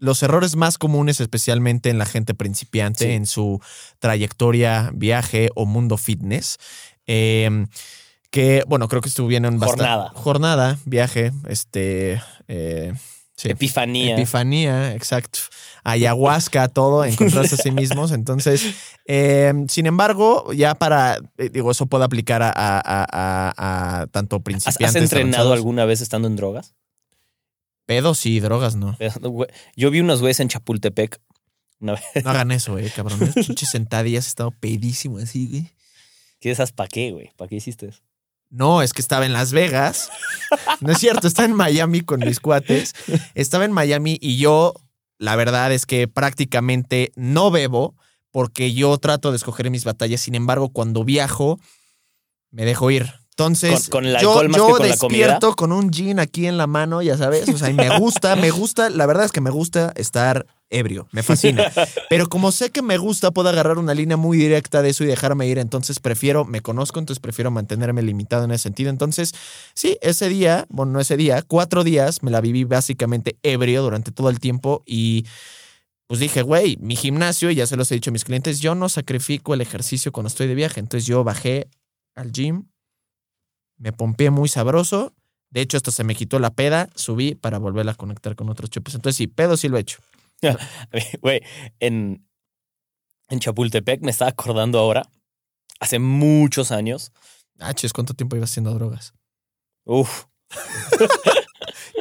[0.00, 3.10] los errores más comunes, especialmente en la gente principiante Sí.
[3.12, 3.60] en su
[4.00, 6.56] trayectoria, viaje o mundo fitness.
[7.06, 7.66] Eh,
[8.30, 9.84] que, bueno, creo que estuvieron bastante.
[9.84, 10.10] Jornada.
[10.14, 12.22] Jornada, viaje, este.
[12.48, 12.92] eh,
[13.36, 13.50] sí.
[13.50, 14.14] Epifanía.
[14.14, 15.38] Epifanía, exacto.
[15.82, 17.04] Ayahuasca, todo,
[17.44, 18.12] encontrarse a sí mismos.
[18.12, 18.74] Entonces,
[19.06, 23.52] eh, sin embargo, ya para, eh, digo, eso puede aplicar a, a- a-
[24.02, 24.96] a- tanto ¿Has, principiantes.
[24.96, 26.74] has entrenado alguna vez estando en drogas?
[27.90, 28.96] Pedos y drogas, no.
[29.74, 31.20] Yo vi unos güeyes en Chapultepec
[31.80, 32.24] una vez.
[32.24, 33.18] No hagan eso, eh, cabrón.
[33.34, 35.72] Pinches sentadillas, he estado pedísimo así, güey.
[36.38, 37.32] ¿Qué esas pa' qué, güey?
[37.36, 38.00] ¿Para qué hiciste eso?
[38.48, 40.08] No, es que estaba en Las Vegas.
[40.80, 42.94] No es cierto, estaba en Miami con mis cuates.
[43.34, 44.74] Estaba en Miami y yo,
[45.18, 47.96] la verdad es que prácticamente no bebo
[48.30, 50.20] porque yo trato de escoger mis batallas.
[50.20, 51.58] Sin embargo, cuando viajo,
[52.52, 53.19] me dejo ir.
[53.40, 55.18] Entonces, Con- con el yo, más yo que con la comida.
[55.18, 57.48] despierto con un gin aquí en la mano, ya sabes.
[57.48, 61.08] O sea, y me gusta, me gusta, la verdad es que me gusta estar ebrio,
[61.10, 61.72] me fascina.
[62.08, 65.06] Pero como sé que me gusta, puedo agarrar una línea muy directa de eso y
[65.08, 65.58] dejarme ir.
[65.58, 68.90] Entonces prefiero, me conozco, entonces prefiero mantenerme limitado en ese sentido.
[68.90, 69.32] Entonces,
[69.74, 74.12] sí, ese día, bueno, no ese día, cuatro días me la viví básicamente ebrio durante
[74.12, 75.26] todo el tiempo y
[76.06, 78.74] pues dije, güey, mi gimnasio, y ya se los he dicho a mis clientes, yo
[78.74, 80.80] no sacrifico el ejercicio cuando estoy de viaje.
[80.80, 81.68] Entonces yo bajé
[82.16, 82.64] al gym,
[83.80, 85.12] me pompeé muy sabroso.
[85.50, 88.70] De hecho, hasta se me quitó la peda, subí para volverla a conectar con otros
[88.70, 88.94] chupes.
[88.94, 89.98] Entonces, sí, pedo sí lo he hecho.
[91.20, 91.42] Güey,
[91.80, 92.24] en,
[93.28, 95.02] en Chapultepec me estaba acordando ahora,
[95.80, 97.10] hace muchos años.
[97.58, 99.12] Ah, chis, ¿cuánto tiempo iba haciendo drogas?
[99.84, 100.26] Uf,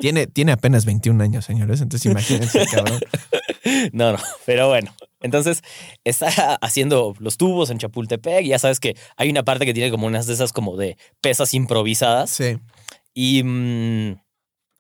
[0.02, 1.82] Tiene, tiene apenas 21 años, señores.
[1.82, 3.00] Entonces, imagínense, cabrón.
[3.94, 4.94] no, no, pero bueno.
[5.22, 5.62] Entonces,
[6.04, 8.46] está haciendo los tubos en Chapultepec.
[8.46, 10.98] y Ya sabes que hay una parte que tiene como unas de esas como de
[11.22, 12.30] pesas improvisadas.
[12.30, 12.58] Sí.
[13.14, 14.20] Y mm,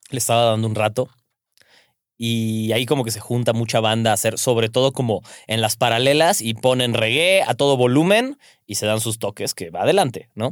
[0.09, 1.09] le estaba dando un rato.
[2.21, 5.77] Y ahí como que se junta mucha banda a hacer, sobre todo como en las
[5.77, 10.29] paralelas y ponen reggae a todo volumen y se dan sus toques que va adelante,
[10.35, 10.51] ¿no?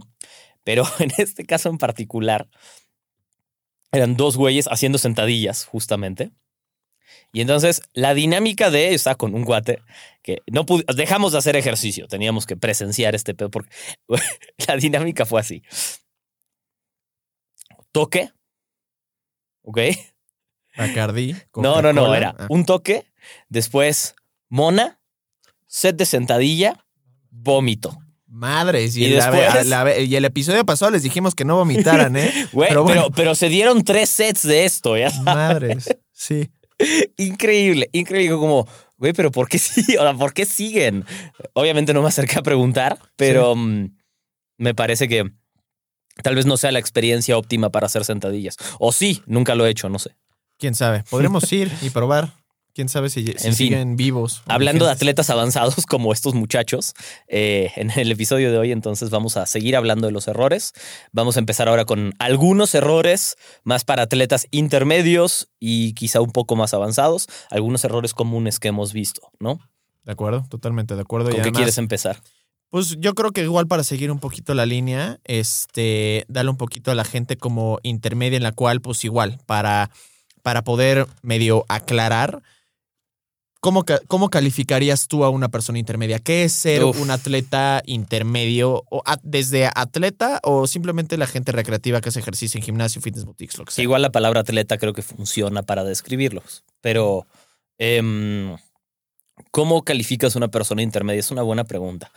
[0.63, 2.47] Pero en este caso en particular,
[3.91, 6.31] eran dos güeyes haciendo sentadillas, justamente.
[7.33, 9.79] Y entonces la dinámica de está con un guate
[10.23, 13.69] que no dejamos de hacer ejercicio, teníamos que presenciar este pedo porque
[14.67, 15.61] la dinámica fue así.
[17.91, 18.31] Toque.
[19.63, 19.79] ¿Ok?
[20.77, 21.35] Bacardi.
[21.55, 22.47] No, no, no, era Ah.
[22.49, 23.05] un toque,
[23.49, 24.15] después
[24.49, 24.99] mona,
[25.65, 26.85] set de sentadilla,
[27.31, 27.97] vómito.
[28.27, 28.95] Madres.
[28.95, 32.31] Y, Y la- después- la- y el episodio pasado les dijimos que no vomitaran, ¿eh?
[32.53, 33.07] Pero pero, bueno.
[33.15, 35.09] pero, se dieron tres sets de esto, ¿ya?
[35.23, 35.87] Madres.
[36.11, 36.49] Sí.
[37.17, 38.37] Increíble, increíble.
[38.37, 38.67] Como,
[38.97, 39.81] güey, pero ¿por qué sí?
[39.97, 41.05] O sea, ¿por qué siguen?
[41.53, 43.95] Obviamente no me acerqué a preguntar, pero mm,
[44.57, 45.31] me parece que
[46.23, 48.57] tal vez no sea la experiencia óptima para hacer sentadillas.
[48.79, 50.15] O sí, nunca lo he hecho, no sé.
[50.57, 51.03] Quién sabe.
[51.09, 52.33] Podremos ir y probar.
[52.77, 53.53] Quién sabe si, si En fin.
[53.55, 54.43] siguen vivos.
[54.45, 56.93] Hablando de atletas avanzados como estos muchachos,
[57.27, 60.73] eh, en el episodio de hoy entonces vamos a seguir hablando de los errores.
[61.11, 66.55] Vamos a empezar ahora con algunos errores más para atletas intermedios y quizá un poco
[66.55, 69.59] más avanzados, algunos errores comunes que hemos visto, ¿no?
[70.03, 71.31] De acuerdo, totalmente de acuerdo.
[71.31, 72.21] ¿Con y qué además, quieres empezar?
[72.69, 76.91] Pues yo creo que igual para seguir un poquito la línea, este, darle un poquito
[76.91, 79.89] a la gente como intermedia en la cual, pues igual, para,
[80.43, 82.43] para poder medio aclarar,
[83.59, 86.19] ¿cómo, ¿cómo calificarías tú a una persona intermedia?
[86.19, 86.99] ¿Qué es ser Uf.
[87.01, 88.83] un atleta intermedio?
[88.89, 93.25] O a- ¿Desde atleta o simplemente la gente recreativa que hace ejercicio en gimnasio, fitness
[93.25, 93.83] boutiques, lo que sea?
[93.83, 97.25] Igual la palabra atleta creo que funciona para describirlos, pero
[97.77, 98.55] em,
[99.51, 101.19] ¿cómo calificas una persona intermedia?
[101.19, 102.11] Es una buena pregunta.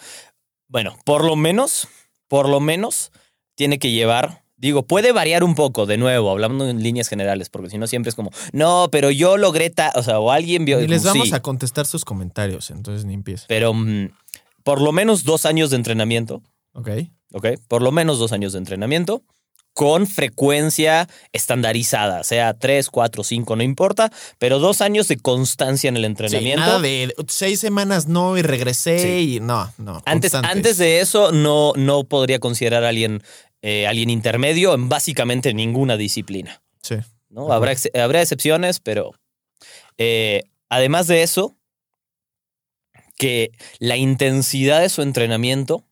[0.69, 1.89] Bueno, por lo menos,
[2.29, 3.13] por lo menos
[3.57, 7.71] tiene que llevar, digo, puede variar un poco, de nuevo, hablando en líneas generales, porque
[7.71, 10.81] si no siempre es como, no, pero yo logré, ta-", o sea, o alguien vio,
[10.81, 13.47] Y les vamos "Sí", a contestar sus comentarios, entonces ni empieza.
[13.49, 14.11] pero mm,
[14.62, 16.43] por lo menos dos años de entrenamiento,
[16.75, 16.91] Ok.
[17.33, 17.47] ¿ok?
[17.69, 19.23] Por lo menos dos años de entrenamiento
[19.73, 25.97] con frecuencia estandarizada, sea tres, cuatro, cinco, no importa, pero dos años de constancia en
[25.97, 26.61] el Sí, entrenamiento.
[26.61, 29.37] nada de seis semanas no y regresé Sí.
[29.37, 30.03] y no, no.
[30.05, 30.56] Antes, constantes.
[30.56, 33.23] antes de eso, no, no podría considerar a alguien,
[33.62, 36.62] eh, alguien intermedio en básicamente ninguna disciplina.
[36.83, 36.97] Sí.
[37.29, 37.53] ¿no?
[37.53, 39.12] Habrá, ex- habrá excepciones, pero
[39.99, 41.57] eh, además de eso,
[43.17, 45.85] que la intensidad de su entrenamiento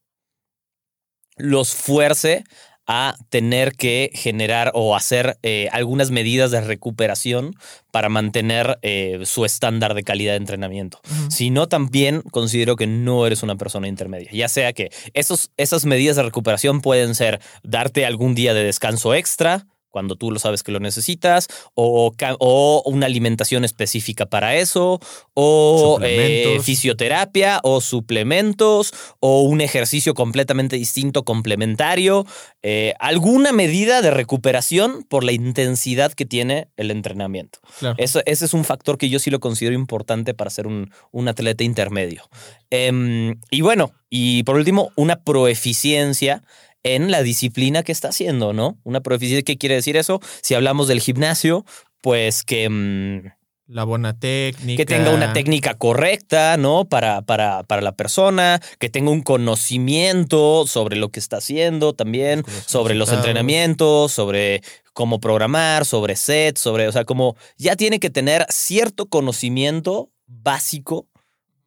[1.36, 2.44] los fuerce
[2.88, 7.54] a tener que generar o hacer eh, algunas medidas de recuperación
[7.92, 10.98] para mantener eh, su estándar de calidad de entrenamiento.
[11.28, 14.30] Si no, también considero que no eres una persona intermedia.
[14.32, 19.14] Ya sea que esos, esas medidas de recuperación pueden ser darte algún día de descanso
[19.14, 25.00] extra cuando tú lo sabes que lo necesitas, o, o una alimentación específica para eso,
[25.34, 32.26] o eh, fisioterapia, o suplementos, o un ejercicio completamente distinto, complementario,
[32.62, 37.60] eh, alguna medida de recuperación por la intensidad que tiene el entrenamiento.
[37.78, 37.96] Claro.
[37.98, 41.28] Eso, ese es un factor que yo sí lo considero importante para ser un, un
[41.28, 42.28] atleta intermedio.
[42.70, 46.42] Em, y bueno, y por último, una proeficiencia
[46.82, 48.78] en la disciplina que está haciendo, ¿no?
[48.84, 50.20] Una proeficiencia, ¿qué quiere decir eso?
[50.42, 51.64] Si hablamos del gimnasio,
[52.00, 52.68] pues que...
[52.68, 53.32] mm,
[53.66, 54.76] La buena técnica.
[54.76, 56.84] que tenga una técnica correcta, ¿no?
[56.86, 62.44] Para, para, para la persona, que tenga un conocimiento sobre lo que está haciendo también,
[62.46, 64.62] los sobre los entrenamientos, sobre
[64.94, 71.06] cómo programar, sobre sets, sobre, o sea, como ya tiene que tener cierto conocimiento básico,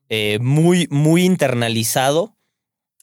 [0.10, 2.36] eh, muy, muy internalizado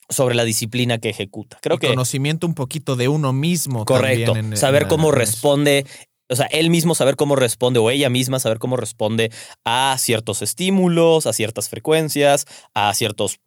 [0.09, 1.57] sobre la disciplina que ejecuta.
[1.61, 3.85] Creo Y que conocimiento un poquito de uno mismo.
[3.85, 4.35] Correcto.
[4.35, 5.85] en- saber en- cómo en responde.
[6.31, 9.31] O sea, él mismo saber cómo responde o ella misma saber cómo responde
[9.65, 12.45] a ciertos estímulos, a ciertas frecuencias,
[12.75, 13.39] a ciertos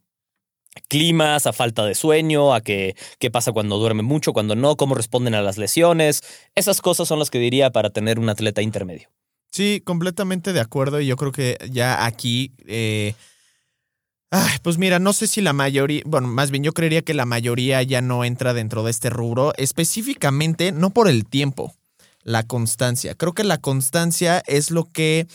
[0.88, 4.94] climas, a falta de sueño, a que, qué pasa cuando duerme mucho, cuando no, cómo
[4.94, 6.22] responden a las lesiones.
[6.54, 9.08] Esas cosas son las que diría para tener un atleta intermedio.
[9.50, 11.00] Sí, completamente de acuerdo.
[11.00, 12.52] Y yo creo que ya aquí.
[12.66, 13.14] eh,
[14.32, 16.02] ay, pues mira, no sé si la mayoría.
[16.06, 19.52] Bueno, más bien yo creería que la mayoría ya no entra dentro de este rubro.
[19.56, 21.74] Específicamente, no por el tiempo,
[22.24, 23.14] la constancia.
[23.14, 25.28] Creo que la constancia es lo que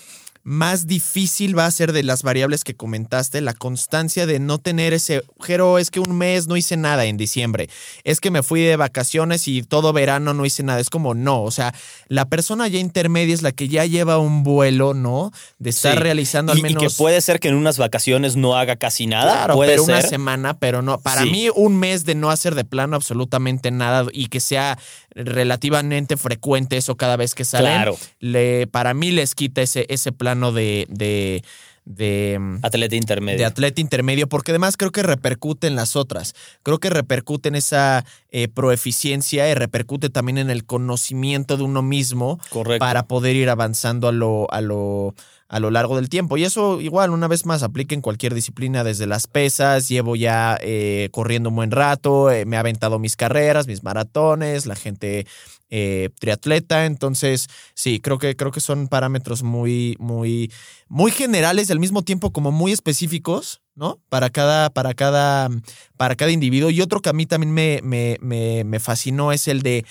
[0.50, 4.94] más difícil va a ser de las variables que comentaste, la constancia de no tener
[4.94, 7.70] ese, Jero, es que un mes no hice nada en diciembre,
[8.06, 11.44] es que me fui de vacaciones y todo verano no hice nada, es como no,
[11.44, 11.74] o sea,
[12.08, 15.34] la persona ya intermedia es la que ya lleva un vuelo, ¿no?
[15.60, 16.00] De estar Sí.
[16.00, 16.82] realizando Y, al menos...
[16.82, 19.34] y que puede ser que en unas vacaciones no haga casi nada.
[19.34, 20.10] Claro, puede pero una ser.
[20.12, 20.98] semana, pero no.
[20.98, 21.30] Para Sí.
[21.30, 24.80] mí, un mes de no hacer de plano absolutamente nada y que sea
[25.26, 27.98] relativamente frecuente eso cada vez que salen, Claro.
[28.20, 31.44] le, para mí les quita ese, ese plano de, de,
[31.86, 33.38] de, Atleta intermedio.
[33.40, 36.36] de atleta intermedio, porque además creo que repercute en las otras.
[36.64, 41.82] Creo que repercute en esa eh, proeficiencia y repercute también en el conocimiento de uno
[41.82, 42.80] mismo Correcto.
[42.80, 45.16] para poder ir avanzando a lo, a lo,
[45.50, 46.38] a lo largo del tiempo.
[46.38, 50.58] Y eso igual, una vez más, aplica en cualquier disciplina, desde las pesas, llevo ya
[50.62, 55.26] eh, corriendo un buen rato, eh, me ha aventado mis carreras, mis maratones, la gente
[55.70, 56.86] eh, triatleta.
[56.86, 60.52] Entonces, sí, creo que, creo que son parámetros muy, muy,
[60.88, 64.00] muy generales y al mismo tiempo como muy específicos, ¿no?
[64.10, 65.50] Para cada, para cada,
[65.96, 66.70] para cada individuo.
[66.70, 69.86] Y otro que a mí también me, me, me, me fascinó es el de.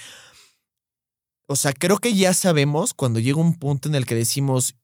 [1.49, 4.75] O sea, creo que ya sabemos cuando llega un punto en el que decimos,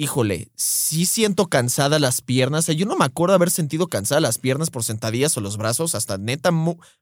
[0.00, 2.60] híjole, sí siento cansadas las piernas.
[2.60, 5.56] O sea, yo no me acuerdo haber sentido cansadas las piernas por sentadillas o los
[5.56, 6.50] brazos hasta neta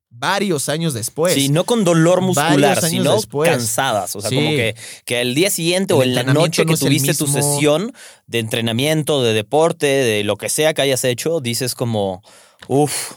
[0.09, 1.35] varios años después.
[1.35, 3.51] Sí, no con dolor muscular, sino después.
[3.51, 4.17] cansadas.
[4.17, 4.37] O sea, Sí.
[4.37, 4.75] como que,
[5.05, 7.93] que al día siguiente El o en la noche no que el tuviste tu sesión
[8.27, 12.23] de entrenamiento, de deporte, de lo que sea que hayas hecho, dices como,
[12.67, 13.17] uff,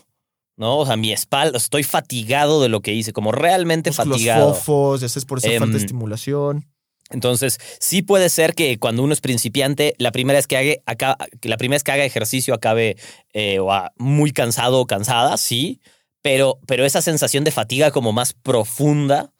[0.57, 0.77] ¿no?
[0.79, 4.53] O sea, mi espalda, estoy fatigado de lo que hice, como realmente músculos fatigado.
[4.53, 6.65] fofos, ya sabes, por esa Em, falta de estimulación.
[7.09, 11.57] Entonces, sí puede ser que cuando uno es principiante, la primera vez que haga, la
[11.57, 12.97] primera vez que haga ejercicio acabe
[13.33, 15.81] eh, o a- muy cansado o cansada, sí,
[16.21, 19.31] pero, pero esa sensación de fatiga como más profunda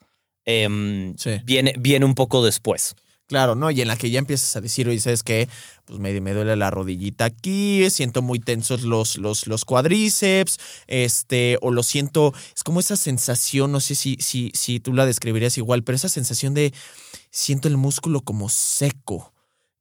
[0.46, 1.40] em, Sí.
[1.44, 2.94] viene, viene un poco después.
[3.30, 3.70] Claro, ¿no?
[3.70, 5.48] Y en la que ya empiezas a decir, oye, ¿sabes qué?
[5.84, 10.58] Pues me, me duele la rodillita aquí, siento muy tensos los, los, los cuadríceps,
[10.88, 15.06] este, o lo siento, es como esa sensación, no sé si, si, si tú la
[15.06, 16.74] describirías igual, pero esa sensación de
[17.30, 19.32] siento el músculo como seco.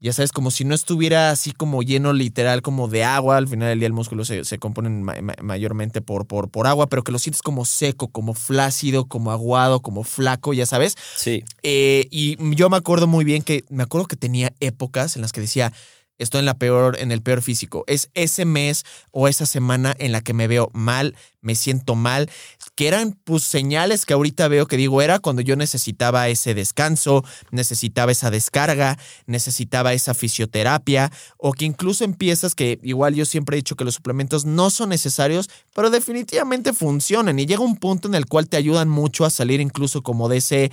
[0.01, 3.35] Ya sabes, como si no estuviera así como lleno literal como de agua.
[3.35, 6.67] Al final del día el músculo se, se compone ma- ma- mayormente por, por, por
[6.67, 10.95] agua, pero que lo sientes como seco, como flácido, como aguado, como flaco, ya sabes.
[11.15, 15.21] Sí, Eh, y yo me acuerdo muy bien que me acuerdo que tenía épocas en
[15.21, 15.73] las que decía
[16.17, 20.11] estoy en la peor en el peor físico es ese mes o esa semana en
[20.11, 22.29] la que me veo mal me siento mal,
[22.79, 27.25] que eran pues señales que ahorita veo que digo, era cuando yo necesitaba ese descanso,
[27.51, 33.59] necesitaba esa descarga, necesitaba esa fisioterapia, o que incluso empiezas que igual yo siempre he
[33.59, 38.15] dicho que los suplementos no son necesarios, pero definitivamente funcionan y llega un punto en
[38.15, 40.71] el cual te ayudan mucho a salir incluso como de ese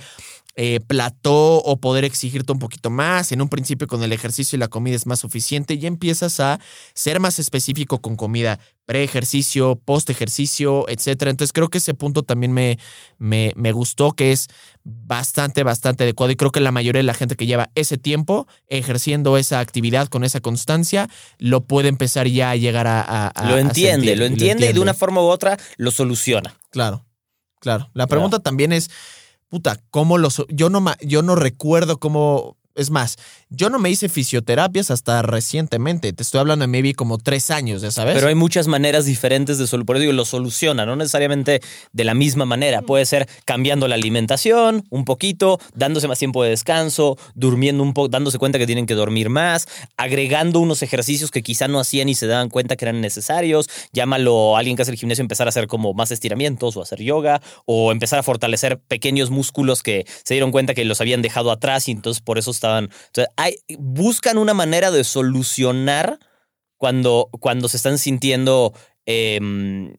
[0.57, 3.31] eh, plató o poder exigirte un poquito más.
[3.31, 6.59] En un principio con el ejercicio y la comida es más suficiente y empiezas a
[6.93, 11.31] ser más específico con comida pre-ejercicio, post-ejercicio, etcétera.
[11.31, 12.77] Entonces creo que ese punto también me,
[13.17, 14.47] me, me, gustó, que es
[14.87, 18.47] bastante, bastante adecuado y creo que la mayoría de la gente que lleva ese tiempo
[18.67, 23.33] ejerciendo esa actividad con esa constancia, lo puede empezar ya a llegar a...
[23.47, 26.55] lo, entiende, lo, entiende, y de una forma u otra lo soluciona.
[26.69, 27.05] Claro,
[27.59, 27.89] claro.
[27.93, 28.89] La pregunta también es
[29.49, 30.43] puta, ¿cómo los...
[30.49, 33.17] Yo no, yo no recuerdo cómo es más,
[33.49, 36.11] yo no me hice fisioterapias hasta recientemente.
[36.11, 38.15] Te estoy hablando de maybe como tres años, ya sabes.
[38.15, 39.85] Pero hay muchas maneras diferentes de solucionar.
[39.85, 41.61] Por eso digo, lo soluciona, no necesariamente
[41.93, 42.81] de la misma manera.
[42.81, 48.09] Puede ser cambiando la alimentación un poquito, dándose más tiempo de descanso, durmiendo un poco,
[48.09, 52.15] dándose cuenta que tienen que dormir más, agregando unos ejercicios que quizá no hacían y
[52.15, 53.69] se daban cuenta que eran necesarios.
[53.93, 57.01] Llámalo a alguien que hace el gimnasio, empezar a hacer como más estiramientos o hacer
[57.01, 61.51] yoga, o empezar a fortalecer pequeños músculos que se dieron cuenta que los habían dejado
[61.51, 62.81] atrás y entonces por eso está
[63.37, 66.19] hay, buscan una manera de solucionar
[66.75, 68.73] cuando, cuando se están sintiendo
[69.05, 69.95] em,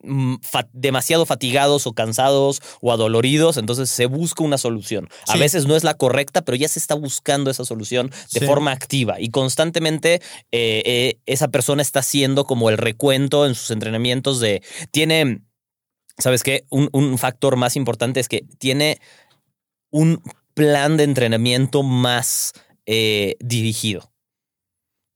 [0.73, 5.09] demasiado fatigados o cansados o adoloridos, entonces se busca una solución.
[5.29, 8.73] A veces no es la correcta, pero ya se está buscando esa solución de forma
[8.73, 10.15] activa y constantemente
[10.53, 15.43] eh, eh, esa persona está haciendo como el recuento en sus entrenamientos de, tiene,
[16.19, 16.65] ¿sabes qué?
[16.71, 19.01] Un, un factor más importante es que tiene
[19.91, 20.23] un
[20.55, 22.53] plan de entrenamiento más
[22.91, 24.11] eh, dirigido.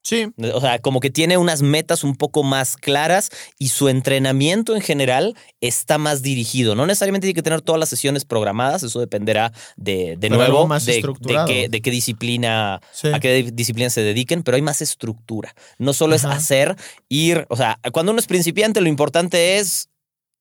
[0.03, 0.27] Sí.
[0.53, 4.83] O sea, como que tiene unas metas un poco más claras y su entrenamiento en
[4.83, 6.75] general está más dirigido.
[6.75, 10.85] No necesariamente tiene que tener todas las sesiones programadas, eso dependerá de, de nuevo más
[10.85, 11.01] de,
[11.71, 12.81] de, qué, disciplina,
[13.13, 15.55] a qué disciplina se dediquen, pero hay más estructura.
[15.79, 16.77] No solo es hacer,
[17.09, 19.89] ir, o sea, cuando uno es principiante lo importante es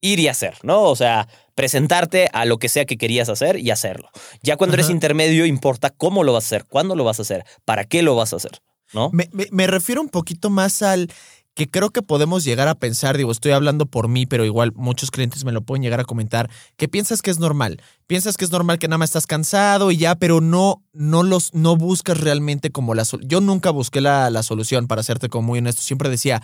[0.02, 0.84] ir y hacer, ¿no?
[0.84, 4.10] O sea, presentarte a lo que sea que querías hacer y hacerlo.
[4.42, 7.46] Ya cuando eres intermedio importa cómo lo vas a hacer, cuándo lo vas a hacer,
[7.66, 8.62] para qué lo vas a hacer,
[8.94, 9.10] ¿no?
[9.14, 11.10] Me, me refiero un poquito más al
[11.54, 15.12] que creo que podemos llegar a pensar, digo, estoy hablando por mí, pero igual muchos
[15.12, 17.82] clientes me lo pueden llegar a comentar, que piensas que es normal.
[18.08, 21.54] Piensas que es normal que nada más estás cansado y ya, pero no, no los,
[21.54, 23.30] no buscas realmente como la solución.
[23.30, 25.82] Yo nunca busqué la, la, solución, para serte como muy honesto.
[25.82, 26.42] Siempre decía,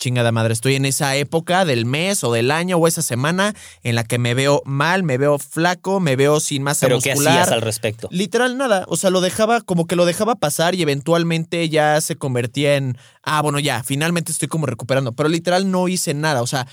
[0.00, 3.94] chingada madre, estoy en esa época del mes o del año o esa semana en
[3.94, 7.16] la que me veo mal, me veo flaco, me veo sin masa ¿Pero muscular.
[7.22, 8.08] ¿Qué hacías al respecto?
[8.10, 12.16] Literal nada, o sea, lo dejaba como que lo dejaba pasar y eventualmente ya se
[12.16, 16.46] convertía en, ah, bueno, ya, finalmente estoy como recuperando, pero literal no hice nada, o
[16.46, 16.66] sea,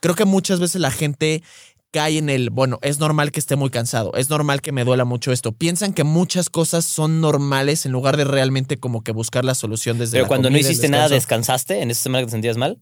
[0.00, 1.42] creo que muchas veces la gente
[1.92, 5.04] cae en el, bueno, es normal que esté muy cansado, es normal que me duela
[5.04, 5.52] mucho esto.
[5.52, 9.98] Piensan que muchas cosas son normales en lugar de realmente como que buscar la solución
[9.98, 12.80] desde Pero cuando no hiciste nada, ¿descansaste en esa semana que te sentías mal?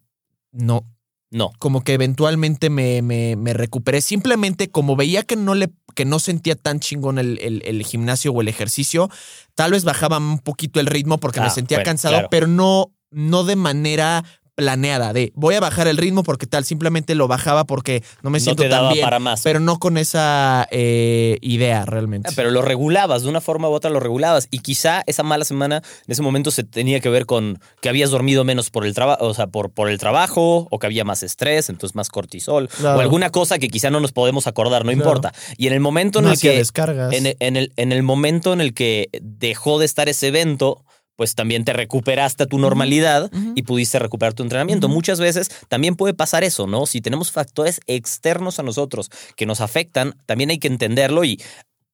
[0.52, 0.86] No.
[1.30, 1.52] No.
[1.58, 4.00] Como que eventualmente me, me, me recuperé.
[4.00, 8.40] Simplemente como veía que no le que no sentía tan chingón el, el, gimnasio o
[8.40, 9.10] el ejercicio,
[9.54, 13.44] tal vez bajaba un poquito el ritmo porque me ah, sentía cansado, pero no, no
[13.44, 14.24] de manera
[14.60, 18.40] planeada de voy a bajar el ritmo porque tal, simplemente lo bajaba porque no me
[18.40, 19.40] siento tan bien, para más.
[19.42, 22.28] pero no con esa eh, idea realmente.
[22.28, 25.46] Ah, pero lo regulabas, de una forma u otra lo regulabas y quizá esa mala
[25.46, 28.92] semana en ese momento se tenía que ver con que habías dormido menos por el
[28.94, 32.68] trabajo, o sea, por, por el trabajo o que había más estrés, entonces más cortisol
[32.84, 35.32] o alguna cosa que quizá no nos podemos acordar, no importa.
[35.56, 37.14] Y en el momento en el que descargas.
[37.14, 40.84] En, en, el, en el momento en el que dejó de estar ese evento,
[41.20, 44.88] pues también te recuperaste a tu normalidad y pudiste recuperar tu entrenamiento.
[44.88, 46.86] Muchas veces también puede pasar eso, ¿no?
[46.86, 51.38] Si tenemos factores externos a nosotros que nos afectan, también hay que entenderlo y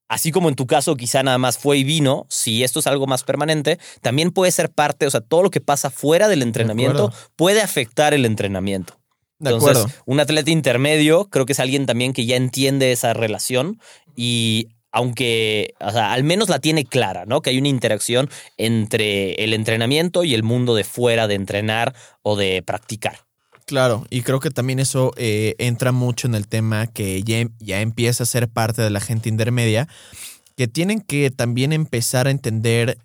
[0.06, 3.08] así como en tu caso quizá nada más fue y vino, si esto es algo
[3.08, 7.12] más permanente, también puede ser parte, o sea, todo lo que pasa fuera del entrenamiento
[7.34, 8.96] puede afectar el entrenamiento.
[9.40, 13.80] Entonces, un atleta intermedio creo que es alguien también que ya entiende esa relación
[14.14, 17.42] y aunque, o sea, al menos la tiene clara, ¿no?
[17.42, 22.36] Que hay una interacción entre el entrenamiento y el mundo de fuera de entrenar o
[22.36, 23.20] de practicar.
[23.66, 27.80] Claro, y creo que también eso eh, entra mucho en el tema que ya, ya
[27.80, 29.88] empieza a ser parte de la gente intermedia,
[30.56, 32.98] que tienen que también empezar a entender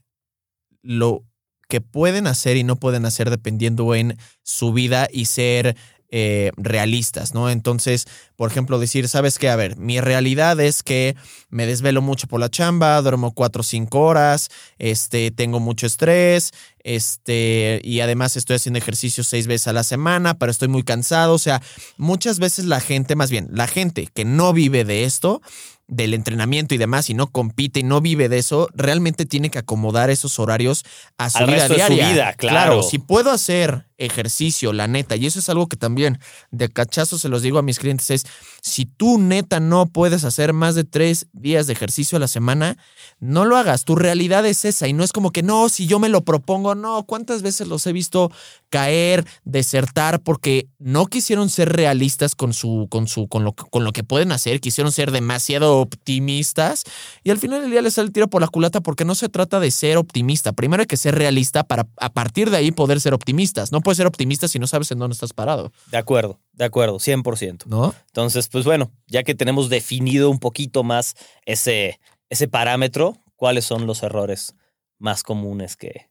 [0.83, 1.23] lo
[1.67, 5.77] que pueden hacer y no pueden hacer dependiendo en su vida y ser
[6.11, 7.49] eh, realistas, ¿no?
[7.49, 9.49] Entonces, por ejemplo, decir, ¿sabes qué?
[9.49, 11.15] A ver, mi realidad es que
[11.49, 16.51] me desvelo mucho por la chamba, duermo cuatro o cinco horas, este, tengo mucho estrés,
[16.83, 21.33] Este, y además estoy haciendo ejercicio seis veces a la semana, pero estoy muy cansado.
[21.33, 21.61] O sea,
[21.97, 25.41] muchas veces la gente, más bien, la gente que no vive de esto,
[25.87, 29.59] del entrenamiento y demás y no compite y no vive de eso, realmente tiene que
[29.59, 30.83] acomodar esos horarios
[31.17, 32.09] a su Al vida resto de su diaria.
[32.13, 32.81] vida, claro.
[32.81, 36.19] si puedo hacer ejercicio, la neta, y eso es algo que también
[36.51, 38.25] de cachazo se los digo a mis clientes, es
[38.61, 42.77] si tú neta no puedes hacer más de tres días de ejercicio a la semana,
[43.19, 43.85] no lo hagas.
[43.85, 46.75] Tu realidad es esa y no es como que no, si yo me lo propongo,
[46.75, 47.03] no.
[47.03, 48.31] ¿Cuántas veces los he visto
[48.69, 53.91] caer, desertar porque no quisieron ser realistas con su, con su, con lo, con lo
[53.91, 56.83] que pueden hacer, quisieron ser demasiado optimistas
[57.23, 59.29] y al final del día les sale el tiro por la culata porque no se
[59.29, 60.53] trata de ser optimista.
[60.53, 63.71] Primero hay que ser realista para a partir de ahí poder ser optimistas.
[63.71, 66.97] No puedes ser optimista si no sabes en dónde estás parado, De acuerdo, de acuerdo,
[66.97, 67.65] 100%.
[67.65, 67.93] ¿no?
[68.07, 73.85] Entonces, pues bueno, ya que tenemos definido un poquito más ese, ese parámetro, ¿cuáles son
[73.87, 74.55] los errores
[74.97, 76.09] más comunes que,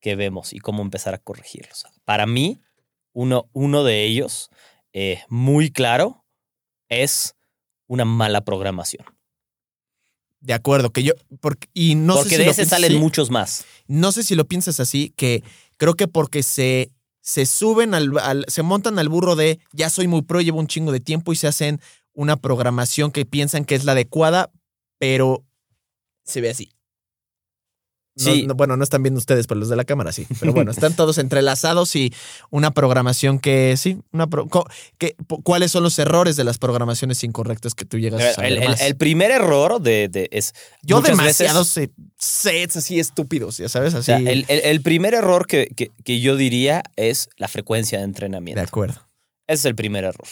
[0.00, 1.84] que vemos y cómo empezar a corregirlos?
[2.04, 2.58] Para mí,
[3.12, 4.50] uno, uno de ellos,
[4.92, 6.24] eh, muy claro,
[6.88, 7.36] es
[7.86, 9.06] una mala programación.
[10.40, 12.98] De acuerdo, que yo porque y no Porque sé si de ese salen así.
[13.00, 13.64] muchos más.
[13.86, 15.42] No sé si lo piensas así, que
[15.78, 16.90] creo que porque se,
[17.24, 20.92] se suben al, se montan al burro de ya soy muy pro, llevo un chingo
[20.92, 21.80] de tiempo y se hacen
[22.12, 24.52] una programación que piensan que es la adecuada,
[24.98, 25.42] pero
[26.22, 26.73] se ve así.
[28.16, 28.46] No- Sí.
[28.46, 30.24] no- bueno, no están viendo ustedes, pero los de la cámara sí.
[30.38, 32.12] Pero bueno, están todos entrelazados y
[32.50, 34.48] una programación que sí, una pro-
[34.98, 38.62] que, ¿cuáles son los errores de las programaciones incorrectas que tú llegas a saber El,
[38.62, 38.80] el- más?
[38.80, 40.52] el primer error de, de- es.
[40.82, 44.06] Yo veces- demasiados eh, sets así estúpidos, ya sabes, o así.
[44.06, 48.08] sea, el, el- primer error que, que- que yo diría es la frecuencia de de
[48.10, 48.62] entrenamiento.
[48.62, 49.00] acuerdo.
[49.48, 50.28] Ese es el primer error.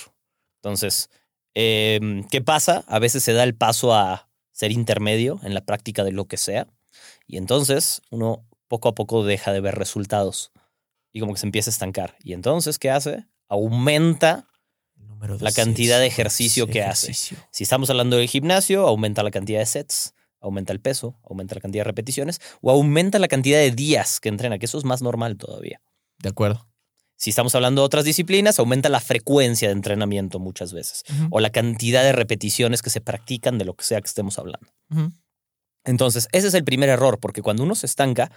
[0.63, 1.11] Entonces,
[1.55, 2.85] em, ¿qué pasa?
[2.87, 6.37] A veces se da el paso a ser intermedio en la práctica de lo que
[6.37, 6.67] sea.
[7.33, 10.53] Y entonces uno poco a poco deja de ver resultados
[11.15, 12.15] y como que se empieza a estancar.
[12.23, 13.25] Y entonces, ¿qué hace?
[13.49, 14.47] Aumenta.
[14.97, 17.15] Número La cantidad de ejercicio que hace.
[17.15, 21.63] Si estamos hablando del gimnasio, aumenta la cantidad de sets, aumenta el peso, aumenta la
[21.63, 25.01] cantidad de repeticiones o aumenta la cantidad de días que entrena, que eso es más
[25.01, 25.81] normal todavía.
[26.19, 26.69] De acuerdo.
[27.17, 31.49] Si estamos hablando de otras disciplinas, aumenta la frecuencia de entrenamiento muchas veces o la
[31.49, 34.69] cantidad de repeticiones que se practican de lo que sea que estemos hablando.
[35.85, 38.31] Entonces, ese es el primer error, porque cuando uno se estanca,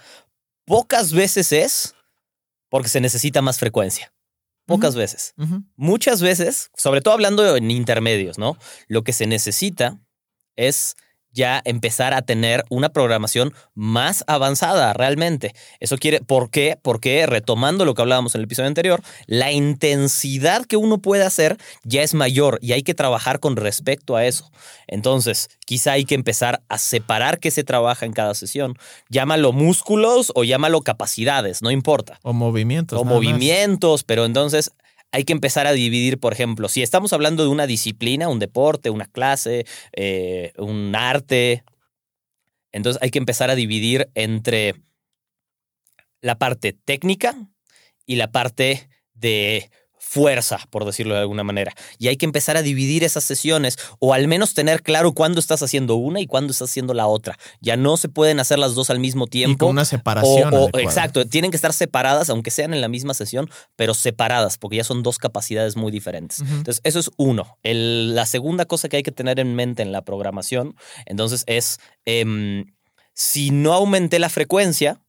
[0.64, 1.94] pocas veces es
[2.68, 4.12] porque se necesita más frecuencia.
[4.66, 5.32] Pocas veces.
[5.76, 8.58] Muchas veces, sobre todo hablando en intermedios, ¿no?
[8.88, 10.00] Lo que se necesita
[10.56, 10.96] es
[11.36, 15.54] ya empezar a tener una programación más avanzada realmente.
[15.78, 16.78] Eso quiere, ¿por qué?
[16.82, 21.58] Porque retomando lo que hablábamos en el episodio anterior, la intensidad que uno puede hacer
[21.84, 24.50] ya es mayor y hay que trabajar con respecto a eso.
[24.86, 28.74] Entonces, quizá hay que empezar a separar qué se trabaja en cada sesión.
[29.10, 32.98] Llámalo músculos o llámalo capacidades, no importa O movimientos.
[32.98, 33.14] o más.
[33.14, 34.72] movimientos, pero entonces
[35.12, 38.90] hay que empezar a dividir, por ejemplo, si estamos hablando de una disciplina, un deporte,
[38.90, 41.64] una clase, eh, un arte,
[42.72, 44.74] entonces hay que empezar a dividir entre
[46.20, 47.34] la parte técnica
[48.04, 49.70] y la parte de
[50.08, 51.72] fuerza, por decirlo de alguna manera.
[51.98, 55.62] Y hay que empezar a dividir esas sesiones o al menos tener claro cuándo estás
[55.64, 57.36] haciendo una y cuándo estás haciendo la otra.
[57.60, 59.66] Ya no se pueden hacer las dos al mismo Y tiempo.
[59.66, 60.54] con una separación.
[60.54, 64.76] o- exacto, tienen que estar separadas, aunque sean en la misma sesión, pero separadas, porque
[64.76, 66.40] ya son dos capacidades muy diferentes.
[66.40, 67.58] Entonces, eso es uno.
[67.64, 71.78] El- la segunda cosa que hay que tener en mente en la programación, entonces, es
[72.04, 72.66] em,
[73.12, 75.00] si no aumenté la frecuencia,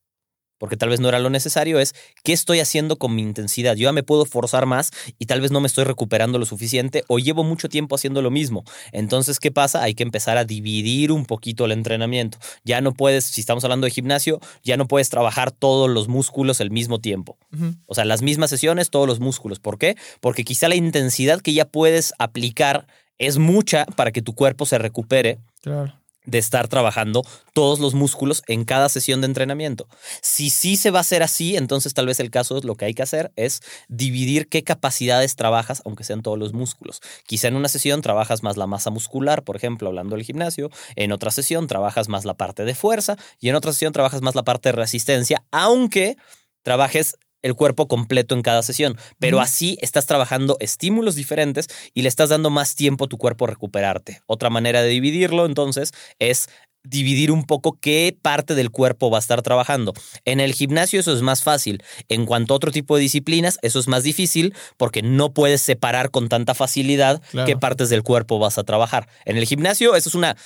[0.58, 3.76] porque tal vez no era lo necesario, es qué estoy haciendo con mi intensidad.
[3.76, 7.04] Yo ya me puedo forzar más y tal vez no me estoy recuperando lo suficiente
[7.08, 8.64] o llevo mucho tiempo haciendo lo mismo.
[8.92, 9.84] Entonces, ¿qué pasa?
[9.84, 12.38] Hay que empezar a dividir un poquito el entrenamiento.
[12.64, 16.62] Ya no puedes, si estamos hablando de gimnasio, ya no puedes trabajar todos los músculos
[16.62, 17.38] al mismo tiempo.
[17.86, 19.60] O sea, las mismas sesiones, todos los músculos.
[19.60, 19.96] ¿Por qué?
[20.20, 24.78] Porque quizá la intensidad que ya puedes aplicar es mucha para que tu cuerpo se
[24.78, 26.00] recupere Claro.
[26.28, 29.88] De estar trabajando todos los músculos en cada sesión de entrenamiento.
[30.22, 32.86] Si sí se va a hacer así, entonces tal vez el caso es lo que
[32.86, 37.02] hay que hacer es dividir qué capacidades trabajas, aunque sean todos los músculos.
[37.26, 41.12] Quizá en una sesión trabajas más la masa muscular, por ejemplo, hablando del gimnasio, en
[41.12, 44.44] otra sesión trabajas más la parte de fuerza y en otra sesión trabajas más la
[44.44, 46.18] parte de resistencia, aunque
[46.62, 47.16] trabajes
[47.48, 52.30] el cuerpo completo en cada sesión, pero así estás trabajando estímulos diferentes y le estás
[52.30, 54.22] dando más tiempo a tu cuerpo a recuperarte.
[54.28, 56.48] Otra manera de dividirlo entonces es
[56.84, 59.94] dividir un poco qué parte del cuerpo va a estar trabajando.
[60.24, 61.84] En el gimnasio eso es más fácil.
[62.08, 66.12] En cuanto a otro tipo de disciplinas, eso es más difícil porque no puedes separar
[66.12, 67.46] con tanta facilidad Claro.
[67.48, 69.08] qué partes del cuerpo vas a trabajar.
[69.26, 70.38] En el gimnasio eso es una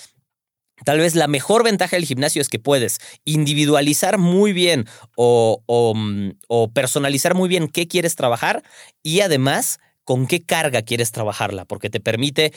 [0.86, 5.94] Tal vez la mejor ventaja del gimnasio es que puedes individualizar muy bien o, o,
[5.96, 8.64] mm, o personalizar muy bien qué quieres trabajar
[9.04, 12.54] y además con qué carga quieres trabajarla, porque te permite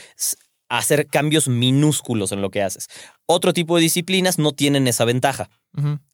[0.69, 2.89] hacer cambios minúsculos en lo que haces.
[3.27, 5.51] Otro tipo de disciplinas no tienen esa ventaja.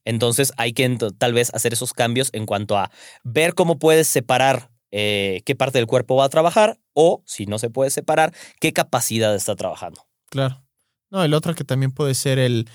[0.04, 2.90] Entonces hay que tal vez hacer esos cambios en cuanto a
[3.24, 7.58] ver cómo puedes separar eh, qué parte del cuerpo va a trabajar o, si no
[7.58, 10.06] se puede separar, qué capacidad está trabajando.
[10.30, 10.62] Claro.
[11.10, 12.68] No, el otro que también puede ser el,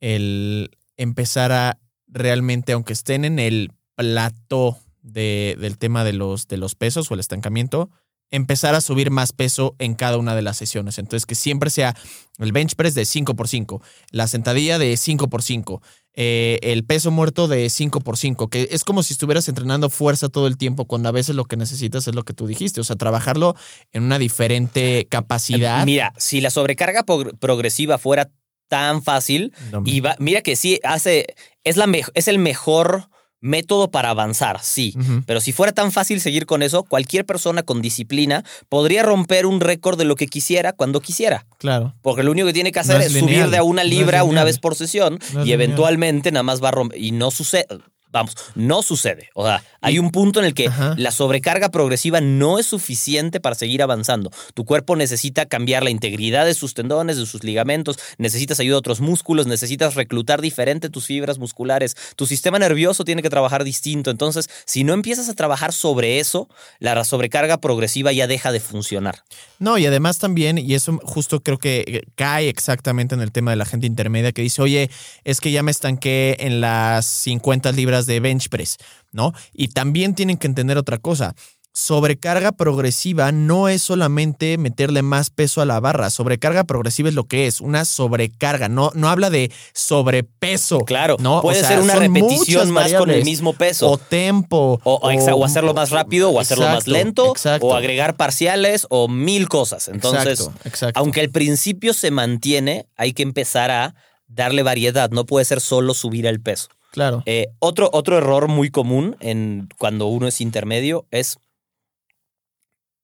[0.00, 6.56] el empezar a realmente, aunque estén en el plató de, del tema de los, de
[6.56, 7.90] los pesos o el estancamiento,
[8.32, 10.98] empezar a subir más peso en cada una de las sesiones.
[10.98, 11.94] Entonces, que siempre sea
[12.38, 15.80] el bench press de 5x5, la sentadilla de 5x5,
[16.14, 20.56] eh, el peso muerto de 5x5, que es como si estuvieras entrenando fuerza todo el
[20.58, 23.54] tiempo, cuando a veces lo que necesitas es lo que tú dijiste, o sea, trabajarlo
[23.92, 25.84] en una diferente capacidad.
[25.86, 28.30] Mira, si la sobrecarga progresiva fuera
[28.68, 31.26] tan fácil, No, y va- mira que sí hace,
[31.64, 33.08] es, la es el mejor
[33.42, 34.94] método para avanzar, sí.
[35.26, 39.60] Pero si fuera tan fácil seguir con eso, cualquier persona con disciplina podría romper un
[39.60, 41.44] récord de lo que quisiera cuando quisiera.
[41.58, 41.94] Claro.
[42.00, 43.88] Porque lo único que tiene que hacer No es, es subir de a una no
[43.90, 45.60] libra una vez por sesión No y lineal.
[45.60, 46.98] eventualmente nada más va a romper.
[46.98, 47.66] Y no sucede.
[48.12, 49.30] Vamos, no sucede.
[49.34, 50.94] O sea, hay un punto en el que Ajá.
[50.98, 54.30] la sobrecarga progresiva no es suficiente para seguir avanzando.
[54.54, 58.78] Tu cuerpo necesita cambiar la integridad de sus tendones, de sus ligamentos, necesitas ayuda a
[58.80, 61.96] otros músculos, necesitas reclutar diferente tus fibras musculares.
[62.16, 64.10] Tu sistema nervioso tiene que trabajar distinto.
[64.10, 66.48] Entonces, si no empiezas a trabajar sobre eso,
[66.78, 69.24] la sobrecarga progresiva ya deja de funcionar.
[69.58, 73.52] No, y además también, y eso justo creo que eh, cae exactamente en el tema
[73.52, 74.90] de la gente intermedia que dice, oye,
[75.24, 78.76] es que ya me estanqué en las 50 libras de bench press,
[79.12, 79.32] ¿no?
[79.52, 81.34] Y también tienen que entender otra cosa.
[81.74, 86.10] Sobrecarga progresiva no es solamente meterle más peso a la barra.
[86.10, 88.68] Sobrecarga progresiva es lo que es, una sobrecarga.
[88.68, 90.80] No, no habla de sobrepeso.
[90.80, 91.38] Claro, ¿no?
[91.38, 93.90] O puede sea, ser una repetición más con el mismo peso.
[93.90, 94.80] O tempo.
[94.84, 97.66] O, o exa- o hacerlo más rápido, o hacerlo más lento, exacto.
[97.68, 99.88] o agregar parciales, o mil cosas.
[99.88, 103.94] Entonces, Exacto, aunque al principio se mantiene, hay que empezar a
[104.26, 105.10] darle variedad.
[105.10, 106.68] No puede ser solo subir el peso.
[106.92, 107.22] Claro.
[107.24, 111.38] Eh, otro, otro error muy común en cuando uno es intermedio es.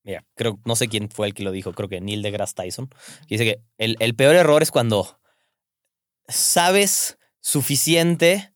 [0.05, 2.89] Mira, creo, no sé quién fue el que lo dijo, creo que Neil deGrasse Tyson.
[3.27, 5.19] que dice que el, el peor error es cuando
[6.29, 8.53] sabes suficiente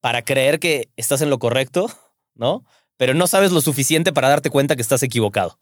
[0.00, 1.90] para creer que estás en lo correcto,
[2.34, 2.64] ¿no?
[2.98, 5.58] Pero no sabes lo suficiente para darte cuenta que estás equivocado.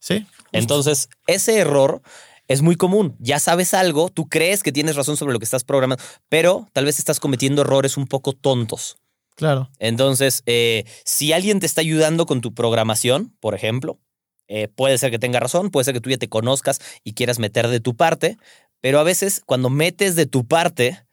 [0.00, 0.20] Sí.
[0.20, 0.48] justo.
[0.52, 2.00] Entonces, ese error
[2.48, 3.14] es muy común.
[3.20, 6.86] Ya sabes algo, tú crees que tienes razón sobre lo que estás programando, pero tal
[6.86, 8.98] vez estás cometiendo errores un poco tontos.
[9.36, 9.70] Claro.
[9.78, 14.00] Entonces, eh, si alguien te está ayudando con tu programación, por ejemplo,
[14.48, 17.38] eh, puede ser que tenga razón, puede ser que tú ya te conozcas y quieras
[17.38, 18.38] meter de tu parte,
[18.80, 21.04] pero a veces cuando metes de tu parte,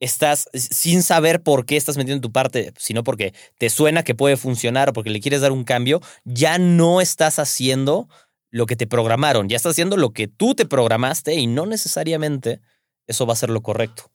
[0.00, 4.36] estás sin saber por qué estás metiendo tu parte, sino porque te suena que puede
[4.36, 8.08] funcionar o porque le quieres dar un cambio, ya no estás haciendo
[8.52, 12.60] lo que te programaron, ya estás haciendo lo que tú te programaste y no necesariamente
[13.08, 14.12] eso va a ser lo correcto.